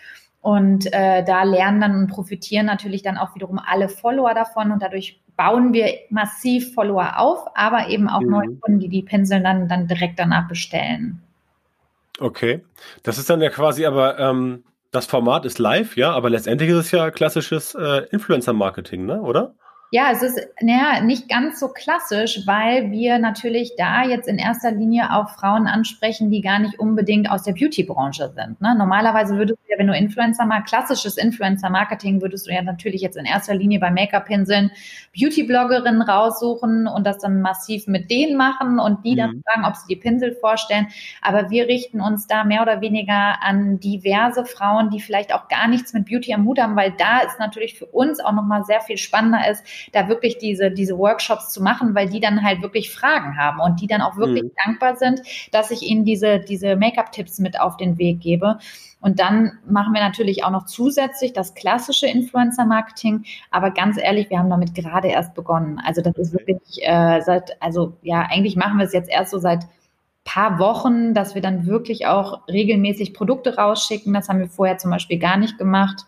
Und 0.41 0.93
äh, 0.93 1.23
da 1.23 1.43
lernen 1.43 1.81
dann 1.81 1.95
und 1.95 2.07
profitieren 2.07 2.65
natürlich 2.65 3.01
dann 3.01 3.17
auch 3.17 3.35
wiederum 3.35 3.59
alle 3.59 3.89
Follower 3.89 4.33
davon 4.33 4.71
und 4.71 4.81
dadurch 4.81 5.19
bauen 5.35 5.73
wir 5.73 5.93
massiv 6.09 6.73
Follower 6.73 7.17
auf, 7.17 7.45
aber 7.55 7.87
eben 7.87 8.09
auch 8.09 8.21
mhm. 8.21 8.29
neue 8.29 8.55
Kunden, 8.55 8.79
die 8.79 8.89
die 8.89 9.03
Pinsel 9.03 9.41
dann, 9.41 9.67
dann 9.67 9.87
direkt 9.87 10.19
danach 10.19 10.47
bestellen. 10.47 11.21
Okay, 12.19 12.61
das 13.03 13.17
ist 13.17 13.29
dann 13.29 13.41
ja 13.41 13.49
quasi 13.49 13.85
aber, 13.85 14.19
ähm, 14.19 14.63
das 14.91 15.05
Format 15.05 15.45
ist 15.45 15.59
live, 15.59 15.95
ja, 15.95 16.11
aber 16.11 16.29
letztendlich 16.29 16.69
ist 16.69 16.77
es 16.77 16.91
ja 16.91 17.11
klassisches 17.11 17.75
äh, 17.75 18.05
Influencer-Marketing, 18.11 19.05
ne, 19.05 19.21
oder? 19.21 19.53
Ja, 19.91 20.11
es 20.11 20.21
ist 20.21 20.39
naja, 20.61 21.01
nicht 21.01 21.27
ganz 21.29 21.59
so 21.59 21.69
klassisch, 21.69 22.41
weil 22.45 22.91
wir 22.91 23.17
natürlich 23.17 23.73
da 23.75 24.03
jetzt 24.03 24.27
in 24.27 24.37
erster 24.37 24.71
Linie 24.71 25.11
auch 25.11 25.29
Frauen 25.29 25.65
ansprechen, 25.65 26.29
die 26.29 26.41
gar 26.41 26.59
nicht 26.59 26.79
unbedingt 26.79 27.31
aus 27.31 27.41
der 27.41 27.53
Beauty-Branche 27.53 28.31
sind. 28.35 28.61
Ne? 28.61 28.75
Normalerweise 28.75 29.35
würdest 29.35 29.57
du 29.57 29.71
ja, 29.71 29.79
wenn 29.79 29.87
du 29.87 29.95
Influencer 29.95 30.45
mal 30.45 30.61
klassisches 30.61 31.17
Influencer-Marketing, 31.17 32.21
würdest 32.21 32.45
du 32.45 32.51
ja 32.51 32.61
natürlich 32.61 33.01
jetzt 33.01 33.17
in 33.17 33.25
erster 33.25 33.55
Linie 33.55 33.79
bei 33.79 33.89
Make-up-Pinseln 33.89 34.69
Beauty-Bloggerinnen 35.19 36.03
raussuchen 36.03 36.85
und 36.85 37.07
das 37.07 37.17
dann 37.17 37.41
massiv 37.41 37.87
mit 37.87 38.11
denen 38.11 38.37
machen 38.37 38.77
und 38.77 39.03
die 39.03 39.13
mhm. 39.13 39.17
dann 39.17 39.43
fragen, 39.43 39.65
ob 39.65 39.75
sie 39.75 39.87
die 39.87 39.99
Pinsel 39.99 40.35
vorstellen. 40.35 40.87
Aber 41.23 41.49
wir 41.49 41.67
richten 41.67 41.99
uns 41.99 42.27
da 42.27 42.43
mehr 42.43 42.61
oder 42.61 42.81
weniger 42.81 43.41
an 43.41 43.79
diverse 43.79 44.45
Frauen, 44.45 44.91
die 44.91 44.99
vielleicht 44.99 45.33
auch 45.33 45.47
gar 45.47 45.67
nichts 45.67 45.93
mit 45.93 46.05
Beauty 46.07 46.31
am 46.35 46.45
Hut 46.45 46.59
haben, 46.59 46.75
weil 46.75 46.93
da 46.95 47.21
ist 47.21 47.39
natürlich 47.39 47.79
für 47.79 47.87
uns 47.87 48.19
auch 48.19 48.33
nochmal 48.33 48.65
sehr 48.65 48.81
viel 48.81 48.97
spannender 48.97 49.49
ist, 49.49 49.65
da 49.91 50.07
wirklich 50.07 50.37
diese, 50.37 50.71
diese 50.71 50.97
Workshops 50.97 51.49
zu 51.51 51.61
machen, 51.61 51.95
weil 51.95 52.09
die 52.09 52.19
dann 52.19 52.43
halt 52.43 52.61
wirklich 52.61 52.91
Fragen 52.91 53.37
haben 53.37 53.59
und 53.59 53.81
die 53.81 53.87
dann 53.87 54.01
auch 54.01 54.17
wirklich 54.17 54.43
mhm. 54.43 54.51
dankbar 54.65 54.95
sind, 54.95 55.21
dass 55.51 55.71
ich 55.71 55.83
ihnen 55.83 56.05
diese, 56.05 56.39
diese 56.39 56.75
Make-up-Tipps 56.75 57.39
mit 57.39 57.59
auf 57.59 57.77
den 57.77 57.97
Weg 57.97 58.21
gebe. 58.21 58.57
Und 59.01 59.19
dann 59.19 59.59
machen 59.65 59.93
wir 59.93 60.01
natürlich 60.01 60.43
auch 60.43 60.51
noch 60.51 60.65
zusätzlich 60.65 61.31
das 61.31 61.53
klassische 61.53 62.07
Influencer-Marketing. 62.07 63.23
Aber 63.49 63.71
ganz 63.71 63.97
ehrlich, 63.97 64.29
wir 64.29 64.39
haben 64.39 64.49
damit 64.49 64.75
gerade 64.75 65.07
erst 65.07 65.35
begonnen. 65.35 65.79
Also 65.85 66.01
das 66.01 66.17
ist 66.17 66.33
wirklich 66.33 66.79
äh, 66.81 67.21
seit, 67.21 67.61
also 67.61 67.93
ja, 68.01 68.27
eigentlich 68.29 68.55
machen 68.55 68.77
wir 68.77 68.85
es 68.85 68.93
jetzt 68.93 69.09
erst 69.09 69.31
so 69.31 69.39
seit 69.39 69.65
paar 70.25 70.59
Wochen, 70.59 71.13
dass 71.13 71.33
wir 71.33 71.41
dann 71.41 71.65
wirklich 71.65 72.05
auch 72.05 72.47
regelmäßig 72.47 73.13
Produkte 73.13 73.55
rausschicken. 73.55 74.13
Das 74.13 74.29
haben 74.29 74.39
wir 74.39 74.47
vorher 74.47 74.77
zum 74.77 74.91
Beispiel 74.91 75.17
gar 75.17 75.37
nicht 75.37 75.57
gemacht. 75.57 76.05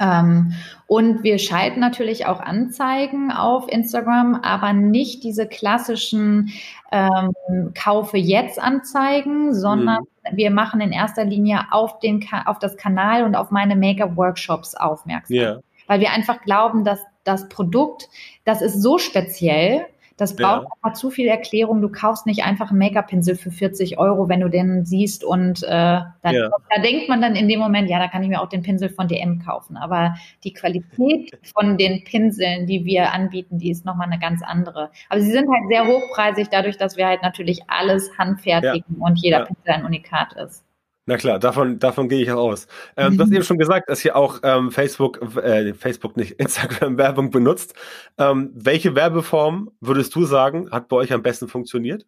Ähm, 0.00 0.52
und 0.86 1.22
wir 1.22 1.38
schalten 1.38 1.80
natürlich 1.80 2.26
auch 2.26 2.40
Anzeigen 2.40 3.32
auf 3.32 3.68
Instagram, 3.68 4.36
aber 4.36 4.72
nicht 4.72 5.24
diese 5.24 5.46
klassischen 5.46 6.52
ähm, 6.92 7.72
Kaufe 7.74 8.18
jetzt 8.18 8.60
Anzeigen, 8.60 9.54
sondern 9.54 10.00
mhm. 10.30 10.36
wir 10.36 10.50
machen 10.50 10.80
in 10.80 10.92
erster 10.92 11.24
Linie 11.24 11.66
auf, 11.70 11.98
den, 12.00 12.26
auf 12.46 12.58
das 12.58 12.76
Kanal 12.76 13.24
und 13.24 13.34
auf 13.34 13.50
meine 13.50 13.76
Make-up-Workshops 13.76 14.74
aufmerksam. 14.74 15.36
Yeah. 15.36 15.60
Weil 15.86 16.00
wir 16.00 16.10
einfach 16.10 16.40
glauben, 16.42 16.84
dass 16.84 17.00
das 17.24 17.48
Produkt, 17.48 18.08
das 18.44 18.62
ist 18.62 18.80
so 18.80 18.98
speziell, 18.98 19.86
das 20.16 20.34
braucht 20.34 20.62
ja. 20.62 20.68
einfach 20.82 20.98
zu 20.98 21.10
viel 21.10 21.28
Erklärung. 21.28 21.82
Du 21.82 21.90
kaufst 21.90 22.24
nicht 22.26 22.42
einfach 22.44 22.70
einen 22.70 22.78
Make-up-Pinsel 22.78 23.36
für 23.36 23.50
40 23.50 23.98
Euro, 23.98 24.28
wenn 24.28 24.40
du 24.40 24.48
den 24.48 24.86
siehst 24.86 25.24
und 25.24 25.62
äh, 25.62 25.66
dann, 25.68 26.34
ja. 26.34 26.50
da 26.74 26.82
denkt 26.82 27.08
man 27.08 27.20
dann 27.20 27.36
in 27.36 27.48
dem 27.48 27.60
Moment, 27.60 27.90
ja, 27.90 27.98
da 27.98 28.08
kann 28.08 28.22
ich 28.22 28.28
mir 28.28 28.40
auch 28.40 28.48
den 28.48 28.62
Pinsel 28.62 28.88
von 28.88 29.08
DM 29.08 29.40
kaufen. 29.44 29.76
Aber 29.76 30.14
die 30.42 30.54
Qualität 30.54 31.38
von 31.54 31.76
den 31.76 32.02
Pinseln, 32.04 32.66
die 32.66 32.84
wir 32.84 33.12
anbieten, 33.12 33.58
die 33.58 33.70
ist 33.70 33.84
nochmal 33.84 34.06
eine 34.06 34.18
ganz 34.18 34.42
andere. 34.42 34.90
Aber 35.10 35.20
sie 35.20 35.30
sind 35.30 35.48
halt 35.50 35.68
sehr 35.68 35.86
hochpreisig, 35.86 36.48
dadurch, 36.50 36.78
dass 36.78 36.96
wir 36.96 37.06
halt 37.06 37.22
natürlich 37.22 37.60
alles 37.68 38.10
handfertigen 38.18 38.96
ja. 38.98 39.06
und 39.06 39.20
jeder 39.20 39.44
Pinsel 39.44 39.72
ein 39.72 39.84
Unikat 39.84 40.32
ist. 40.32 40.65
Na 41.08 41.16
klar, 41.16 41.38
davon, 41.38 41.78
davon 41.78 42.08
gehe 42.08 42.20
ich 42.20 42.30
auch 42.32 42.50
aus. 42.50 42.66
Ähm, 42.96 43.16
Du 43.16 43.22
hast 43.22 43.32
eben 43.32 43.44
schon 43.44 43.58
gesagt, 43.58 43.88
dass 43.88 44.04
ihr 44.04 44.16
auch 44.16 44.40
ähm, 44.42 44.72
Facebook, 44.72 45.36
äh, 45.36 45.72
Facebook 45.72 46.16
nicht, 46.16 46.32
Instagram-Werbung 46.40 47.30
benutzt. 47.30 47.74
Ähm, 48.18 48.50
welche 48.54 48.94
Werbeform 48.96 49.70
würdest 49.80 50.14
du 50.16 50.24
sagen, 50.24 50.70
hat 50.72 50.88
bei 50.88 50.96
euch 50.96 51.12
am 51.12 51.22
besten 51.22 51.46
funktioniert? 51.48 52.06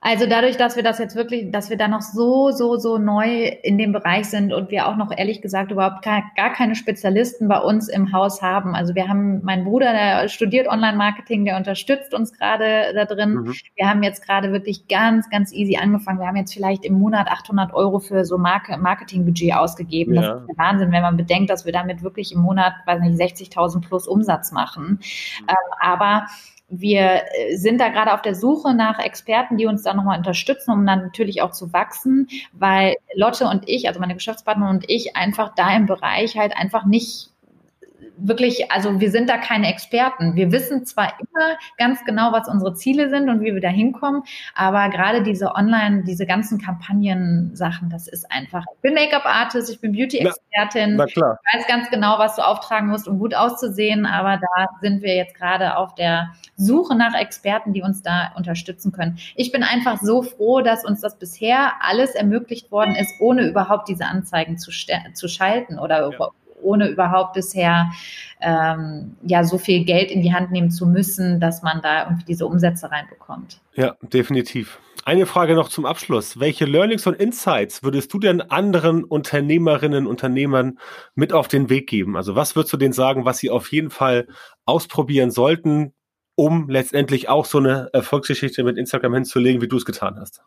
Also 0.00 0.26
dadurch, 0.26 0.56
dass 0.56 0.76
wir 0.76 0.82
das 0.82 0.98
jetzt 0.98 1.16
wirklich, 1.16 1.50
dass 1.50 1.70
wir 1.70 1.76
da 1.76 1.88
noch 1.88 2.02
so, 2.02 2.50
so, 2.50 2.76
so 2.76 2.98
neu 2.98 3.48
in 3.62 3.78
dem 3.78 3.92
Bereich 3.92 4.26
sind 4.26 4.52
und 4.52 4.70
wir 4.70 4.86
auch 4.86 4.96
noch 4.96 5.10
ehrlich 5.16 5.40
gesagt 5.40 5.72
überhaupt 5.72 6.02
gar, 6.02 6.22
gar 6.36 6.52
keine 6.52 6.74
Spezialisten 6.74 7.48
bei 7.48 7.58
uns 7.58 7.88
im 7.88 8.12
Haus 8.12 8.42
haben. 8.42 8.74
Also 8.74 8.94
wir 8.94 9.08
haben 9.08 9.42
meinen 9.42 9.64
Bruder, 9.64 9.92
der 9.92 10.28
studiert 10.28 10.68
Online-Marketing, 10.68 11.44
der 11.44 11.56
unterstützt 11.56 12.14
uns 12.14 12.32
gerade 12.32 12.92
da 12.94 13.04
drin. 13.06 13.34
Mhm. 13.34 13.54
Wir 13.74 13.88
haben 13.88 14.02
jetzt 14.02 14.24
gerade 14.24 14.52
wirklich 14.52 14.86
ganz, 14.86 15.30
ganz 15.30 15.52
easy 15.52 15.76
angefangen. 15.76 16.20
Wir 16.20 16.26
haben 16.26 16.36
jetzt 16.36 16.52
vielleicht 16.52 16.84
im 16.84 16.98
Monat 16.98 17.28
800 17.28 17.72
Euro 17.72 17.98
für 17.98 18.24
so 18.24 18.38
Marketing-Budget 18.38 19.54
ausgegeben. 19.54 20.14
Ja. 20.14 20.20
Das 20.20 20.40
ist 20.42 20.48
der 20.48 20.58
Wahnsinn, 20.58 20.92
wenn 20.92 21.02
man 21.02 21.16
bedenkt, 21.16 21.50
dass 21.50 21.64
wir 21.64 21.72
damit 21.72 22.02
wirklich 22.02 22.32
im 22.32 22.40
Monat, 22.40 22.74
weiß 22.84 23.00
nicht, 23.00 23.20
60.000 23.20 23.80
plus 23.80 24.06
Umsatz 24.06 24.52
machen. 24.52 24.86
Mhm. 24.86 24.98
Ähm, 25.48 25.56
aber 25.80 26.26
wir 26.68 27.22
äh, 27.34 27.56
sind 27.56 27.80
da 27.80 27.88
gerade 27.88 28.12
auf 28.12 28.22
der 28.22 28.34
Suche 28.34 28.74
nach 28.74 28.98
Experten, 28.98 29.56
die 29.56 29.66
uns 29.66 29.82
da 29.82 29.94
nochmal 29.94 30.18
unterstützen, 30.18 30.72
um 30.72 30.86
dann 30.86 31.02
natürlich 31.02 31.42
auch 31.42 31.52
zu 31.52 31.72
wachsen, 31.72 32.28
weil 32.52 32.96
Lotte 33.14 33.46
und 33.46 33.68
ich, 33.68 33.88
also 33.88 34.00
meine 34.00 34.14
Geschäftspartner 34.14 34.68
und 34.68 34.84
ich, 34.88 35.16
einfach 35.16 35.54
da 35.54 35.74
im 35.76 35.86
Bereich 35.86 36.36
halt 36.36 36.56
einfach 36.56 36.84
nicht 36.84 37.30
wirklich, 38.18 38.70
also 38.70 39.00
wir 39.00 39.10
sind 39.10 39.28
da 39.28 39.38
keine 39.38 39.68
Experten. 39.68 40.34
Wir 40.36 40.52
wissen 40.52 40.84
zwar 40.84 41.12
immer 41.18 41.56
ganz 41.78 42.04
genau, 42.04 42.32
was 42.32 42.48
unsere 42.48 42.74
Ziele 42.74 43.10
sind 43.10 43.28
und 43.28 43.40
wie 43.40 43.54
wir 43.54 43.60
da 43.60 43.68
hinkommen, 43.68 44.22
aber 44.54 44.88
gerade 44.88 45.22
diese 45.22 45.54
Online, 45.54 46.04
diese 46.04 46.26
ganzen 46.26 46.60
Kampagnen-Sachen, 46.60 47.90
das 47.90 48.08
ist 48.08 48.30
einfach. 48.30 48.64
Ich 48.76 48.80
bin 48.82 48.94
Make-up-Artist, 48.94 49.70
ich 49.70 49.80
bin 49.80 49.92
Beauty-Expertin. 49.92 51.00
Ich 51.06 51.16
weiß 51.16 51.66
ganz 51.68 51.90
genau, 51.90 52.18
was 52.18 52.36
du 52.36 52.46
auftragen 52.46 52.88
musst, 52.88 53.08
um 53.08 53.18
gut 53.18 53.34
auszusehen, 53.34 54.06
aber 54.06 54.38
da 54.38 54.66
sind 54.80 55.02
wir 55.02 55.14
jetzt 55.14 55.34
gerade 55.34 55.76
auf 55.76 55.94
der 55.94 56.30
Suche 56.56 56.94
nach 56.96 57.14
Experten, 57.14 57.72
die 57.72 57.82
uns 57.82 58.02
da 58.02 58.32
unterstützen 58.36 58.92
können. 58.92 59.18
Ich 59.34 59.52
bin 59.52 59.62
einfach 59.62 60.00
so 60.00 60.22
froh, 60.22 60.60
dass 60.60 60.84
uns 60.84 61.00
das 61.00 61.18
bisher 61.18 61.72
alles 61.80 62.14
ermöglicht 62.14 62.70
worden 62.70 62.94
ist, 62.94 63.20
ohne 63.20 63.46
überhaupt 63.46 63.88
diese 63.88 64.06
Anzeigen 64.06 64.58
zu, 64.58 64.70
zu 65.12 65.28
schalten 65.28 65.78
oder 65.78 66.10
ja 66.10 66.30
ohne 66.62 66.88
überhaupt 66.88 67.34
bisher 67.34 67.90
ähm, 68.40 69.16
ja 69.22 69.44
so 69.44 69.58
viel 69.58 69.84
Geld 69.84 70.10
in 70.10 70.22
die 70.22 70.32
Hand 70.32 70.50
nehmen 70.50 70.70
zu 70.70 70.86
müssen, 70.86 71.40
dass 71.40 71.62
man 71.62 71.80
da 71.82 72.04
irgendwie 72.04 72.24
diese 72.24 72.46
Umsätze 72.46 72.90
reinbekommt. 72.90 73.60
Ja, 73.74 73.96
definitiv. 74.02 74.78
Eine 75.04 75.26
Frage 75.26 75.54
noch 75.54 75.68
zum 75.68 75.86
Abschluss. 75.86 76.40
Welche 76.40 76.64
Learnings 76.64 77.06
und 77.06 77.14
Insights 77.14 77.84
würdest 77.84 78.12
du 78.12 78.18
denn 78.18 78.40
anderen 78.40 79.04
Unternehmerinnen, 79.04 80.06
Unternehmern 80.06 80.78
mit 81.14 81.32
auf 81.32 81.46
den 81.46 81.70
Weg 81.70 81.88
geben? 81.88 82.16
Also 82.16 82.34
was 82.34 82.56
würdest 82.56 82.72
du 82.72 82.76
denen 82.76 82.92
sagen, 82.92 83.24
was 83.24 83.38
sie 83.38 83.50
auf 83.50 83.70
jeden 83.70 83.90
Fall 83.90 84.26
ausprobieren 84.64 85.30
sollten, 85.30 85.92
um 86.34 86.68
letztendlich 86.68 87.28
auch 87.28 87.44
so 87.44 87.58
eine 87.58 87.88
Erfolgsgeschichte 87.92 88.64
mit 88.64 88.76
Instagram 88.78 89.14
hinzulegen, 89.14 89.62
wie 89.62 89.68
du 89.68 89.76
es 89.76 89.84
getan 89.84 90.18
hast? 90.18 90.42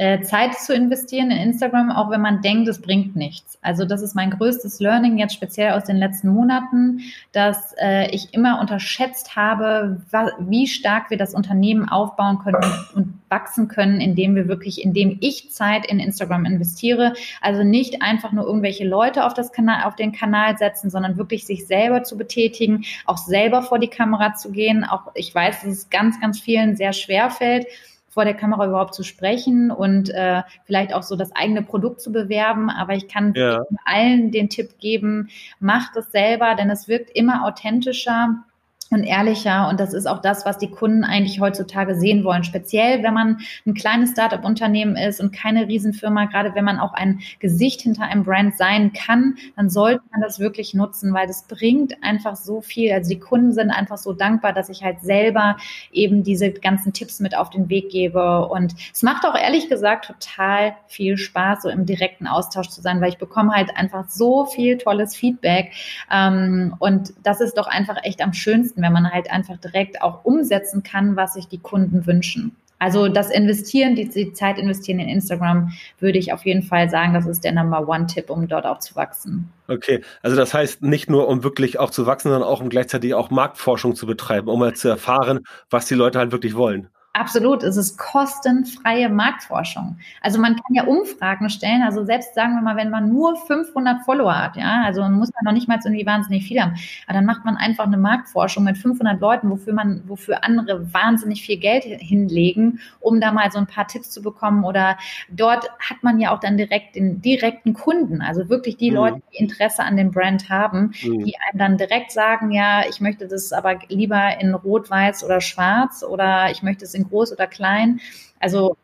Äh, 0.00 0.22
Zeit 0.22 0.54
zu 0.54 0.72
investieren 0.72 1.30
in 1.30 1.36
Instagram, 1.36 1.90
auch 1.90 2.08
wenn 2.08 2.22
man 2.22 2.40
denkt, 2.40 2.66
es 2.68 2.80
bringt 2.80 3.16
nichts. 3.16 3.58
Also 3.60 3.84
das 3.84 4.00
ist 4.00 4.14
mein 4.14 4.30
größtes 4.30 4.80
Learning 4.80 5.18
jetzt 5.18 5.34
speziell 5.34 5.72
aus 5.72 5.84
den 5.84 5.98
letzten 5.98 6.30
Monaten, 6.30 7.00
dass 7.32 7.74
äh, 7.78 8.08
ich 8.10 8.32
immer 8.32 8.62
unterschätzt 8.62 9.36
habe, 9.36 10.00
wie 10.38 10.66
stark 10.68 11.10
wir 11.10 11.18
das 11.18 11.34
Unternehmen 11.34 11.86
aufbauen 11.86 12.38
können 12.38 12.64
und 12.94 13.20
wachsen 13.28 13.68
können, 13.68 14.00
indem 14.00 14.36
wir 14.36 14.48
wirklich, 14.48 14.82
indem 14.82 15.18
ich 15.20 15.50
Zeit 15.50 15.84
in 15.84 16.00
Instagram 16.00 16.46
investiere. 16.46 17.12
Also 17.42 17.62
nicht 17.62 18.00
einfach 18.00 18.32
nur 18.32 18.46
irgendwelche 18.46 18.88
Leute 18.88 19.26
auf 19.26 19.34
das 19.34 19.52
Kanal, 19.52 19.84
auf 19.84 19.96
den 19.96 20.12
Kanal 20.12 20.56
setzen, 20.56 20.88
sondern 20.88 21.18
wirklich 21.18 21.44
sich 21.44 21.66
selber 21.66 22.04
zu 22.04 22.16
betätigen, 22.16 22.86
auch 23.04 23.18
selber 23.18 23.60
vor 23.60 23.78
die 23.78 23.88
Kamera 23.88 24.32
zu 24.32 24.50
gehen. 24.50 24.82
Auch 24.82 25.08
ich 25.14 25.34
weiß, 25.34 25.60
dass 25.60 25.70
es 25.70 25.90
ganz, 25.90 26.18
ganz 26.22 26.40
vielen 26.40 26.74
sehr 26.74 26.94
schwer 26.94 27.28
fällt 27.28 27.66
vor 28.10 28.24
der 28.24 28.34
Kamera 28.34 28.66
überhaupt 28.66 28.94
zu 28.94 29.04
sprechen 29.04 29.70
und 29.70 30.10
äh, 30.10 30.42
vielleicht 30.64 30.92
auch 30.92 31.04
so 31.04 31.16
das 31.16 31.34
eigene 31.34 31.62
Produkt 31.62 32.00
zu 32.00 32.10
bewerben. 32.10 32.68
Aber 32.68 32.94
ich 32.94 33.08
kann 33.08 33.32
ja. 33.34 33.64
allen 33.84 34.32
den 34.32 34.50
Tipp 34.50 34.78
geben, 34.80 35.28
macht 35.60 35.96
es 35.96 36.10
selber, 36.10 36.56
denn 36.56 36.70
es 36.70 36.88
wirkt 36.88 37.10
immer 37.10 37.46
authentischer 37.46 38.44
und 38.90 39.04
ehrlicher. 39.04 39.68
Und 39.68 39.78
das 39.78 39.94
ist 39.94 40.06
auch 40.06 40.20
das, 40.20 40.44
was 40.44 40.58
die 40.58 40.70
Kunden 40.70 41.04
eigentlich 41.04 41.40
heutzutage 41.40 41.94
sehen 41.94 42.24
wollen. 42.24 42.44
Speziell, 42.44 43.02
wenn 43.02 43.14
man 43.14 43.38
ein 43.66 43.74
kleines 43.74 44.10
Startup-Unternehmen 44.10 44.96
ist 44.96 45.20
und 45.20 45.32
keine 45.32 45.68
Riesenfirma, 45.68 46.24
gerade 46.26 46.54
wenn 46.54 46.64
man 46.64 46.80
auch 46.80 46.92
ein 46.92 47.20
Gesicht 47.38 47.82
hinter 47.82 48.04
einem 48.04 48.24
Brand 48.24 48.56
sein 48.56 48.92
kann, 48.92 49.36
dann 49.56 49.70
sollte 49.70 50.02
man 50.10 50.20
das 50.20 50.40
wirklich 50.40 50.74
nutzen, 50.74 51.14
weil 51.14 51.28
das 51.28 51.44
bringt 51.44 52.02
einfach 52.02 52.34
so 52.36 52.60
viel. 52.60 52.92
Also 52.92 53.10
die 53.10 53.20
Kunden 53.20 53.52
sind 53.52 53.70
einfach 53.70 53.98
so 53.98 54.12
dankbar, 54.12 54.52
dass 54.52 54.68
ich 54.68 54.82
halt 54.82 55.00
selber 55.02 55.56
eben 55.92 56.24
diese 56.24 56.50
ganzen 56.50 56.92
Tipps 56.92 57.20
mit 57.20 57.36
auf 57.36 57.50
den 57.50 57.68
Weg 57.68 57.90
gebe. 57.90 58.48
Und 58.48 58.74
es 58.92 59.02
macht 59.02 59.24
auch 59.24 59.36
ehrlich 59.36 59.68
gesagt 59.68 60.06
total 60.06 60.74
viel 60.88 61.16
Spaß, 61.16 61.62
so 61.62 61.68
im 61.68 61.86
direkten 61.86 62.26
Austausch 62.26 62.68
zu 62.68 62.80
sein, 62.80 63.00
weil 63.00 63.10
ich 63.10 63.18
bekomme 63.18 63.52
halt 63.52 63.76
einfach 63.76 64.08
so 64.08 64.46
viel 64.46 64.78
tolles 64.78 65.14
Feedback. 65.14 65.72
Ähm, 66.10 66.74
und 66.80 67.12
das 67.22 67.40
ist 67.40 67.56
doch 67.56 67.68
einfach 67.68 67.96
echt 68.02 68.20
am 68.20 68.32
schönsten 68.32 68.79
wenn 68.82 68.92
man 68.92 69.10
halt 69.10 69.30
einfach 69.30 69.56
direkt 69.58 70.02
auch 70.02 70.24
umsetzen 70.24 70.82
kann, 70.82 71.16
was 71.16 71.34
sich 71.34 71.48
die 71.48 71.58
Kunden 71.58 72.06
wünschen. 72.06 72.56
Also 72.80 73.08
das 73.08 73.30
Investieren, 73.30 73.94
die, 73.94 74.08
die 74.08 74.32
Zeit 74.32 74.58
investieren 74.58 75.00
in 75.00 75.08
Instagram, 75.10 75.70
würde 75.98 76.18
ich 76.18 76.32
auf 76.32 76.46
jeden 76.46 76.62
Fall 76.62 76.88
sagen, 76.88 77.12
das 77.12 77.26
ist 77.26 77.44
der 77.44 77.52
Number 77.52 77.86
One-Tipp, 77.86 78.30
um 78.30 78.48
dort 78.48 78.64
auch 78.64 78.78
zu 78.78 78.96
wachsen. 78.96 79.52
Okay, 79.68 80.02
also 80.22 80.34
das 80.34 80.54
heißt 80.54 80.82
nicht 80.82 81.10
nur, 81.10 81.28
um 81.28 81.44
wirklich 81.44 81.78
auch 81.78 81.90
zu 81.90 82.06
wachsen, 82.06 82.30
sondern 82.30 82.48
auch 82.48 82.62
um 82.62 82.70
gleichzeitig 82.70 83.12
auch 83.12 83.28
Marktforschung 83.30 83.94
zu 83.94 84.06
betreiben, 84.06 84.48
um 84.48 84.58
mal 84.58 84.74
zu 84.74 84.88
erfahren, 84.88 85.40
was 85.68 85.86
die 85.86 85.94
Leute 85.94 86.18
halt 86.18 86.32
wirklich 86.32 86.56
wollen. 86.56 86.88
Absolut, 87.12 87.64
es 87.64 87.76
ist 87.76 87.98
kostenfreie 87.98 89.08
Marktforschung. 89.08 89.98
Also 90.20 90.40
man 90.40 90.54
kann 90.54 90.74
ja 90.74 90.84
Umfragen 90.84 91.50
stellen, 91.50 91.82
also 91.82 92.04
selbst 92.04 92.36
sagen 92.36 92.54
wir 92.54 92.62
mal, 92.62 92.76
wenn 92.76 92.88
man 92.88 93.08
nur 93.08 93.34
500 93.34 94.04
Follower 94.04 94.32
hat, 94.32 94.54
ja, 94.54 94.84
also 94.84 95.00
man 95.00 95.14
muss 95.14 95.32
man 95.34 95.44
noch 95.44 95.52
nicht 95.52 95.66
mal 95.66 95.80
irgendwie 95.84 96.06
wahnsinnig 96.06 96.46
viel 96.46 96.60
haben, 96.60 96.76
aber 97.08 97.14
dann 97.14 97.24
macht 97.24 97.44
man 97.44 97.56
einfach 97.56 97.86
eine 97.86 97.96
Marktforschung 97.96 98.62
mit 98.62 98.78
500 98.78 99.20
Leuten, 99.20 99.50
wofür 99.50 99.72
man, 99.72 100.04
wofür 100.06 100.44
andere 100.44 100.94
wahnsinnig 100.94 101.42
viel 101.42 101.56
Geld 101.58 101.82
hinlegen, 101.82 102.78
um 103.00 103.20
da 103.20 103.32
mal 103.32 103.50
so 103.50 103.58
ein 103.58 103.66
paar 103.66 103.88
Tipps 103.88 104.10
zu 104.10 104.22
bekommen 104.22 104.62
oder 104.62 104.96
dort 105.30 105.68
hat 105.80 106.04
man 106.04 106.20
ja 106.20 106.32
auch 106.32 106.38
dann 106.38 106.56
direkt 106.56 106.94
den 106.94 107.20
direkten 107.20 107.74
Kunden, 107.74 108.22
also 108.22 108.48
wirklich 108.48 108.76
die 108.76 108.90
mhm. 108.90 108.96
Leute, 108.96 109.22
die 109.32 109.38
Interesse 109.38 109.82
an 109.82 109.96
dem 109.96 110.12
Brand 110.12 110.48
haben, 110.48 110.92
mhm. 111.02 111.24
die 111.24 111.34
einem 111.40 111.58
dann 111.58 111.76
direkt 111.76 112.12
sagen, 112.12 112.52
ja, 112.52 112.84
ich 112.88 113.00
möchte 113.00 113.26
das 113.26 113.52
aber 113.52 113.80
lieber 113.88 114.40
in 114.40 114.54
Rot, 114.54 114.90
Weiß 114.90 115.24
oder 115.24 115.40
Schwarz 115.40 116.04
oder 116.04 116.52
ich 116.52 116.62
möchte 116.62 116.84
es 116.84 116.94
in 116.94 117.00
in 117.00 117.09
groß 117.10 117.32
oder 117.32 117.46
klein. 117.46 118.00
Also 118.38 118.76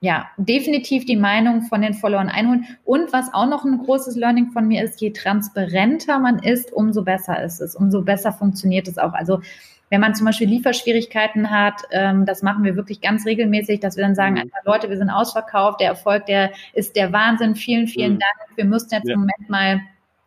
ja, 0.00 0.26
definitiv 0.36 1.06
die 1.06 1.16
Meinung 1.16 1.62
von 1.62 1.80
den 1.80 1.94
Followern 1.94 2.28
einholen. 2.28 2.66
Und 2.84 3.12
was 3.12 3.32
auch 3.32 3.46
noch 3.46 3.64
ein 3.64 3.78
großes 3.78 4.16
Learning 4.16 4.50
von 4.50 4.68
mir 4.68 4.84
ist, 4.84 5.00
je 5.00 5.10
transparenter 5.10 6.18
man 6.18 6.38
ist, 6.38 6.72
umso 6.72 7.02
besser 7.02 7.42
ist 7.42 7.60
es, 7.60 7.74
umso 7.74 8.02
besser 8.02 8.32
funktioniert 8.32 8.88
es 8.88 8.98
auch. 8.98 9.14
Also 9.14 9.40
wenn 9.88 10.00
man 10.00 10.14
zum 10.14 10.26
Beispiel 10.26 10.48
Lieferschwierigkeiten 10.48 11.50
hat, 11.50 11.82
ähm, 11.92 12.26
das 12.26 12.42
machen 12.42 12.64
wir 12.64 12.76
wirklich 12.76 13.00
ganz 13.00 13.24
regelmäßig, 13.24 13.80
dass 13.80 13.96
wir 13.96 14.04
dann 14.04 14.14
sagen, 14.14 14.34
mhm. 14.34 14.50
Leute, 14.64 14.90
wir 14.90 14.98
sind 14.98 15.10
ausverkauft, 15.10 15.80
der 15.80 15.88
Erfolg, 15.88 16.26
der 16.26 16.52
ist 16.74 16.96
der 16.96 17.12
Wahnsinn, 17.12 17.54
vielen, 17.54 17.86
vielen 17.86 18.14
mhm. 18.14 18.18
Dank. 18.18 18.56
Wir 18.56 18.64
müssten 18.64 18.94
jetzt 18.94 19.08
ja. 19.08 19.14
im 19.14 19.20
Moment 19.20 19.48
mal 19.48 19.80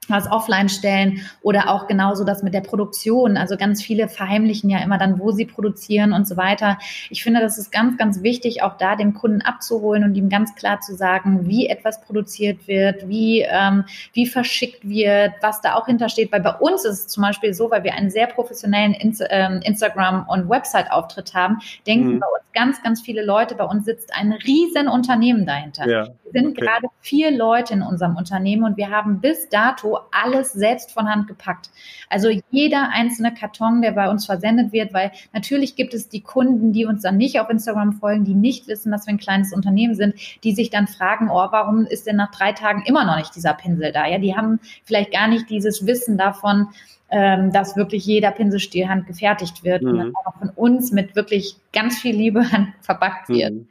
was 0.10 0.30
offline 0.32 0.70
stellen 0.70 1.22
oder 1.42 1.70
auch 1.70 1.88
genauso 1.88 2.24
das 2.24 2.44
mit 2.44 2.54
der 2.54 2.62
Produktion. 2.62 3.38
Also 3.38 3.58
ganz 3.58 3.82
viele 3.82 4.08
verheimlichen 4.08 4.70
ja 4.70 4.80
immer 4.80 4.98
dann, 4.98 5.20
wo 5.20 5.32
sie 5.32 5.46
produzieren 5.46 6.14
und 6.14 6.28
so 6.28 6.38
weiter. 6.38 6.78
Ich 7.10 7.24
finde, 7.24 7.40
das 7.40 7.58
ist 7.58 7.72
ganz, 7.72 7.98
ganz 7.98 8.24
wichtig, 8.24 8.64
auch 8.64 8.78
da 8.78 8.96
den 8.96 9.14
Kunden 9.14 9.42
abzuholen 9.42 10.04
und 10.04 10.16
ihm 10.16 10.30
ganz 10.30 10.56
klar 10.56 10.80
zu 10.80 10.96
sagen, 10.96 11.48
wie 11.48 11.68
etwas 11.68 12.02
produziert 12.02 12.68
wird, 12.68 13.08
wie, 13.08 13.42
ähm, 13.42 13.86
wie 14.14 14.26
verschickt 14.26 14.88
wird, 14.88 15.34
was 15.42 15.62
da 15.62 15.76
auch 15.76 15.86
hintersteht. 15.88 16.32
Weil 16.32 16.42
bei 16.42 16.56
uns 16.56 16.86
ist 16.86 17.00
es 17.00 17.08
zum 17.08 17.24
Beispiel 17.24 17.54
so, 17.54 17.72
weil 17.72 17.84
wir 17.84 17.94
einen 17.94 18.10
sehr 18.10 18.28
professionellen 18.28 18.94
Inst 18.94 19.24
ähm, 19.30 19.62
Instagram- 19.64 20.28
und 20.28 20.50
Website-Auftritt 20.50 21.34
haben, 21.34 21.60
denken 21.86 22.16
mhm. 22.16 22.20
bei 22.20 22.28
uns 22.28 22.40
ganz, 22.54 22.82
ganz 22.84 23.02
viele 23.02 23.24
Leute, 23.24 23.56
bei 23.56 23.64
uns 23.64 23.86
sitzt 23.86 24.14
ein 24.14 24.34
riesen 24.34 24.88
Unternehmen 24.88 25.46
dahinter. 25.46 25.88
Ja, 25.88 26.08
wir 26.24 26.42
sind 26.42 26.58
okay. 26.58 26.66
gerade 26.66 26.88
vier 27.00 27.32
Leute 27.32 27.74
in 27.74 27.82
unserem 27.82 28.16
Unternehmen 28.16 28.64
und 28.64 28.78
wir 28.78 28.90
haben 28.90 29.22
bis 29.22 29.50
dato 29.50 29.99
alles 30.12 30.54
selbst 30.54 30.92
von 30.92 31.10
Hand 31.10 31.28
gepackt. 31.28 31.70
Also 32.10 32.30
jeder 32.52 32.90
einzelne 32.92 33.34
Karton, 33.34 33.82
der 33.82 33.92
bei 33.92 34.10
uns 34.10 34.26
versendet 34.26 34.72
wird, 34.72 34.94
weil 34.94 35.12
natürlich 35.34 35.76
gibt 35.76 35.94
es 35.94 36.10
die 36.10 36.22
Kunden, 36.22 36.74
die 36.74 36.86
uns 36.86 37.04
dann 37.04 37.18
nicht 37.18 37.40
auf 37.40 37.50
Instagram 37.50 37.94
folgen, 37.94 38.26
die 38.26 38.36
nicht 38.36 38.68
wissen, 38.68 38.92
dass 38.92 39.06
wir 39.06 39.14
ein 39.14 39.20
kleines 39.20 39.54
Unternehmen 39.54 39.96
sind, 39.96 40.16
die 40.44 40.54
sich 40.54 40.70
dann 40.70 40.88
fragen, 40.88 41.30
oh, 41.30 41.48
warum 41.52 41.86
ist 41.86 42.08
denn 42.08 42.16
nach 42.16 42.32
drei 42.32 42.52
Tagen 42.54 42.84
immer 42.86 43.06
noch 43.06 43.18
nicht 43.18 43.36
dieser 43.36 43.54
Pinsel 43.54 43.92
da? 43.92 44.08
Ja, 44.08 44.18
die 44.18 44.36
haben 44.36 44.60
vielleicht 44.84 45.12
gar 45.12 45.28
nicht 45.28 45.50
dieses 45.50 45.86
Wissen 45.86 46.18
davon, 46.18 46.68
ähm, 47.12 47.52
dass 47.52 47.76
wirklich 47.76 48.06
jeder 48.06 48.32
Pinselstiel 48.32 48.88
handgefertigt 48.88 49.64
wird 49.64 49.82
mhm. 49.82 49.90
und 49.90 49.98
dann 49.98 50.14
auch 50.26 50.38
von 50.38 50.50
uns 50.50 50.92
mit 50.92 51.16
wirklich 51.16 51.56
ganz 51.74 51.98
viel 51.98 52.16
Liebe 52.16 52.46
verpackt 52.82 53.30
wird. 53.30 53.54
Mhm. 53.54 53.68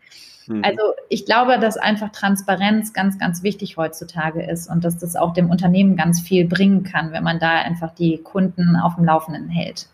Mhm. 0.49 0.65
Also 0.65 0.81
ich 1.09 1.27
glaube, 1.27 1.59
dass 1.59 1.77
einfach 1.77 2.11
Transparenz 2.11 2.93
ganz, 2.93 3.19
ganz 3.19 3.43
wichtig 3.43 3.77
heutzutage 3.77 4.43
ist 4.43 4.69
und 4.69 4.85
dass 4.85 4.99
das 4.99 5.17
auch 5.17 5.33
dem 5.33 5.51
Unternehmen 5.51 5.97
ganz 5.97 6.21
viel 6.21 6.47
bringen 6.47 6.83
kann, 6.83 7.13
wenn 7.13 7.23
man 7.23 7.39
da 7.39 7.51
einfach 7.51 7.95
die 7.95 8.19
Kunden 8.19 8.77
auf 8.77 8.97
dem 8.97 9.05
Laufenden 9.05 9.49
hält. 9.49 9.89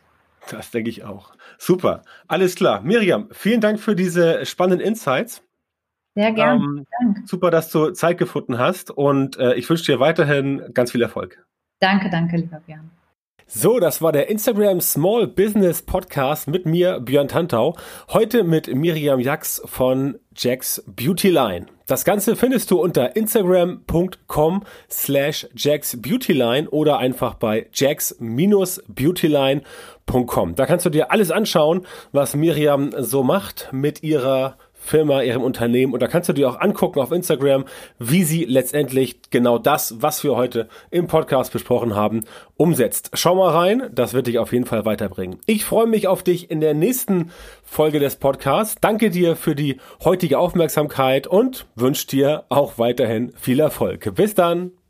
Das 0.51 0.71
denke 0.71 0.91
ich 0.91 1.05
auch. 1.05 1.33
Super. 1.59 2.03
Alles 2.29 2.55
klar. 2.55 2.83
Miriam, 2.83 3.29
vielen 3.33 3.61
Dank 3.61 3.81
für 3.81 3.97
diese 3.97 4.45
spannenden 4.47 4.87
Insights. 4.87 5.43
Sehr 6.15 6.33
gerne. 6.33 6.85
Ähm, 7.03 7.25
super, 7.27 7.51
dass 7.51 7.71
du 7.71 7.91
Zeit 7.91 8.19
gefunden 8.19 8.59
hast 8.59 8.91
und 8.91 9.37
äh, 9.39 9.55
ich 9.55 9.69
wünsche 9.69 9.85
dir 9.85 9.99
weiterhin 9.99 10.63
ganz 10.73 10.93
viel 10.93 11.03
Erfolg. 11.03 11.45
Danke, 11.81 12.09
danke, 12.09 12.37
lieber 12.37 12.61
Björn. 12.65 12.91
So, 13.57 13.79
das 13.79 14.03
war 14.03 14.11
der 14.11 14.29
Instagram 14.29 14.81
Small 14.81 15.29
Business 15.29 15.81
Podcast 15.81 16.49
mit 16.49 16.67
mir, 16.67 16.99
Björn 16.99 17.29
Tantau. 17.29 17.77
Heute 18.09 18.43
mit 18.43 18.67
Miriam 18.67 19.21
Jax 19.21 19.63
von 19.65 20.19
Jax 20.35 20.83
Beauty 20.89 21.31
Line. 21.31 21.67
Das 21.87 22.05
Ganze 22.05 22.35
findest 22.35 22.73
du 22.73 22.83
unter 22.83 23.15
instagram.com 23.15 24.65
slash 24.91 25.47
jacksbeautyline 25.55 26.69
oder 26.69 26.99
einfach 26.99 27.35
bei 27.35 27.69
jax-beautyline.com. 27.73 30.55
Da 30.57 30.67
kannst 30.67 30.87
du 30.87 30.91
dir 30.91 31.13
alles 31.13 31.31
anschauen, 31.31 31.87
was 32.11 32.35
Miriam 32.35 32.91
so 32.99 33.23
macht 33.23 33.69
mit 33.71 34.03
ihrer 34.03 34.57
Firma, 34.85 35.23
ihrem 35.23 35.43
Unternehmen. 35.43 35.93
Und 35.93 36.01
da 36.01 36.07
kannst 36.07 36.29
du 36.29 36.33
dir 36.33 36.49
auch 36.49 36.61
angucken 36.61 37.01
auf 37.01 37.11
Instagram, 37.11 37.65
wie 37.99 38.23
sie 38.23 38.45
letztendlich 38.45 39.17
genau 39.31 39.59
das, 39.59 39.97
was 40.01 40.23
wir 40.23 40.37
heute 40.37 40.69
im 40.91 41.07
Podcast 41.07 41.53
besprochen 41.53 41.95
haben, 41.95 42.21
umsetzt. 42.57 43.11
Schau 43.15 43.35
mal 43.35 43.51
rein, 43.51 43.91
das 43.93 44.13
wird 44.13 44.27
dich 44.27 44.39
auf 44.39 44.53
jeden 44.53 44.67
Fall 44.67 44.85
weiterbringen. 44.85 45.39
Ich 45.47 45.65
freue 45.65 45.87
mich 45.87 46.07
auf 46.07 46.23
dich 46.23 46.51
in 46.51 46.61
der 46.61 46.75
nächsten 46.75 47.31
Folge 47.65 47.99
des 47.99 48.17
Podcasts. 48.17 48.77
Danke 48.81 49.11
dir 49.11 49.37
für 49.37 49.55
die 49.55 49.81
heutige 50.05 50.39
Aufmerksamkeit 50.39 51.27
und 51.27 51.67
wünsche 51.75 52.07
dir 52.07 52.45
auch 52.49 52.79
weiterhin 52.79 53.33
viel 53.37 53.61
Erfolg. 53.61 54.15
Bis 54.15 54.35
dann! 54.35 54.84